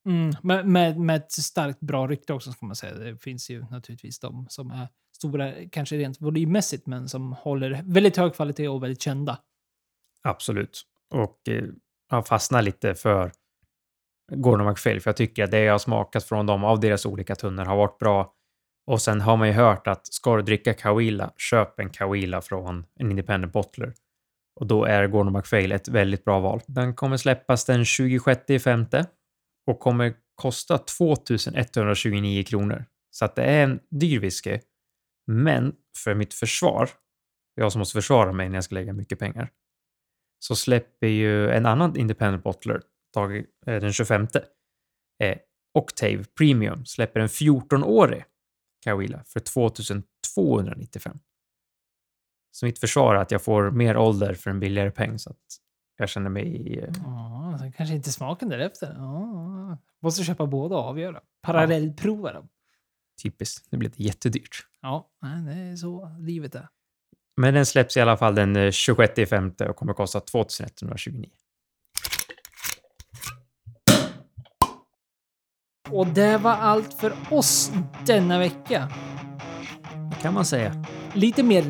[0.07, 2.95] Mm, med, med, med ett starkt bra rykte också, ska man säga.
[2.95, 8.17] Det finns ju naturligtvis de som är stora, kanske rent volymmässigt, men som håller väldigt
[8.17, 9.39] hög kvalitet och väldigt kända.
[10.23, 10.83] Absolut.
[11.11, 11.65] Och eh,
[12.11, 13.33] jag fastnar lite för
[14.33, 17.35] Gordon McPhail, för jag tycker att det jag har smakat från dem av deras olika
[17.35, 18.35] tunnor har varit bra.
[18.87, 22.87] Och sen har man ju hört att ska du dricka Kawila, köp en Kawila från
[22.95, 23.95] en independent bottler.
[24.61, 26.61] Och då är Gordon McPhail ett väldigt bra val.
[26.67, 29.07] Den kommer släppas den 26 femte
[29.67, 32.85] och kommer kosta 2129 kronor.
[33.11, 34.59] Så att det är en dyr whisky.
[35.27, 36.91] Men för mitt försvar,
[37.55, 39.51] jag som måste försvara mig när jag ska lägga mycket pengar,
[40.39, 42.83] så släpper ju en annan independent bottler
[43.67, 44.27] eh, den 25
[45.23, 45.39] eh,
[45.75, 48.25] Octave Premium släpper en 14-årig
[48.85, 51.19] Kawila för 2295.
[52.51, 55.59] Så mitt försvar är att jag får mer ålder för en billigare peng så att
[55.97, 56.79] jag känner mig...
[56.79, 58.95] Eh, ja, så kanske inte smaken därefter.
[58.99, 61.21] Ja, måste köpa båda och avgöra.
[61.43, 62.49] Parallellprova dem.
[63.23, 63.67] Typiskt.
[63.71, 64.67] Det blir det jättedyrt.
[64.83, 66.69] Ja, det är så livet är.
[67.37, 71.31] Men den släpps i alla fall den 26 femte och kommer kosta 2129.
[75.91, 77.73] Och det var allt för oss
[78.07, 78.89] denna vecka.
[80.11, 80.85] Det kan man säga.
[81.15, 81.65] Lite mer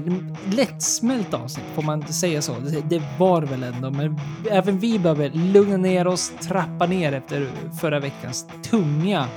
[0.50, 2.54] lättsmält avsnitt, får man inte säga så?
[2.88, 4.20] Det var väl ändå, men
[4.50, 9.28] även vi behöver lugna ner oss, trappa ner efter förra veckans tunga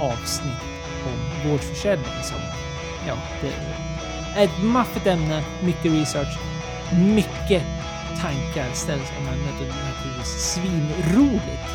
[0.00, 0.62] avsnitt
[1.06, 2.38] om vårdförsäljning som,
[3.06, 3.48] ja, det
[4.40, 6.38] är ett maffigt ämne, mycket research,
[7.14, 7.62] mycket
[8.22, 11.68] tankar ställs om ämnet och naturligtvis svinroligt.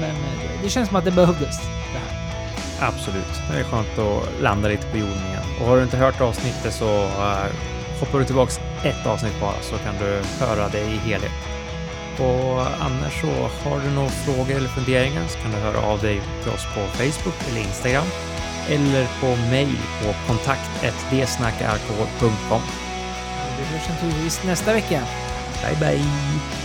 [0.00, 1.81] Men eh, det känns som att det behövdes.
[2.88, 3.34] Absolut.
[3.50, 5.42] Det är skönt att landa lite på jorden igen.
[5.60, 7.46] Och har du inte hört avsnittet så uh,
[8.00, 11.32] hoppar du tillbaks ett avsnitt bara så kan du höra det i helhet.
[12.18, 16.22] Och annars så har du några frågor eller funderingar så kan du höra av dig
[16.42, 18.06] till oss på Facebook eller Instagram
[18.68, 22.62] eller på mail på kontakt.dsnackaralkohol.com.
[23.58, 25.02] Vi hörs naturligtvis nästa vecka.
[25.62, 26.61] Bye bye!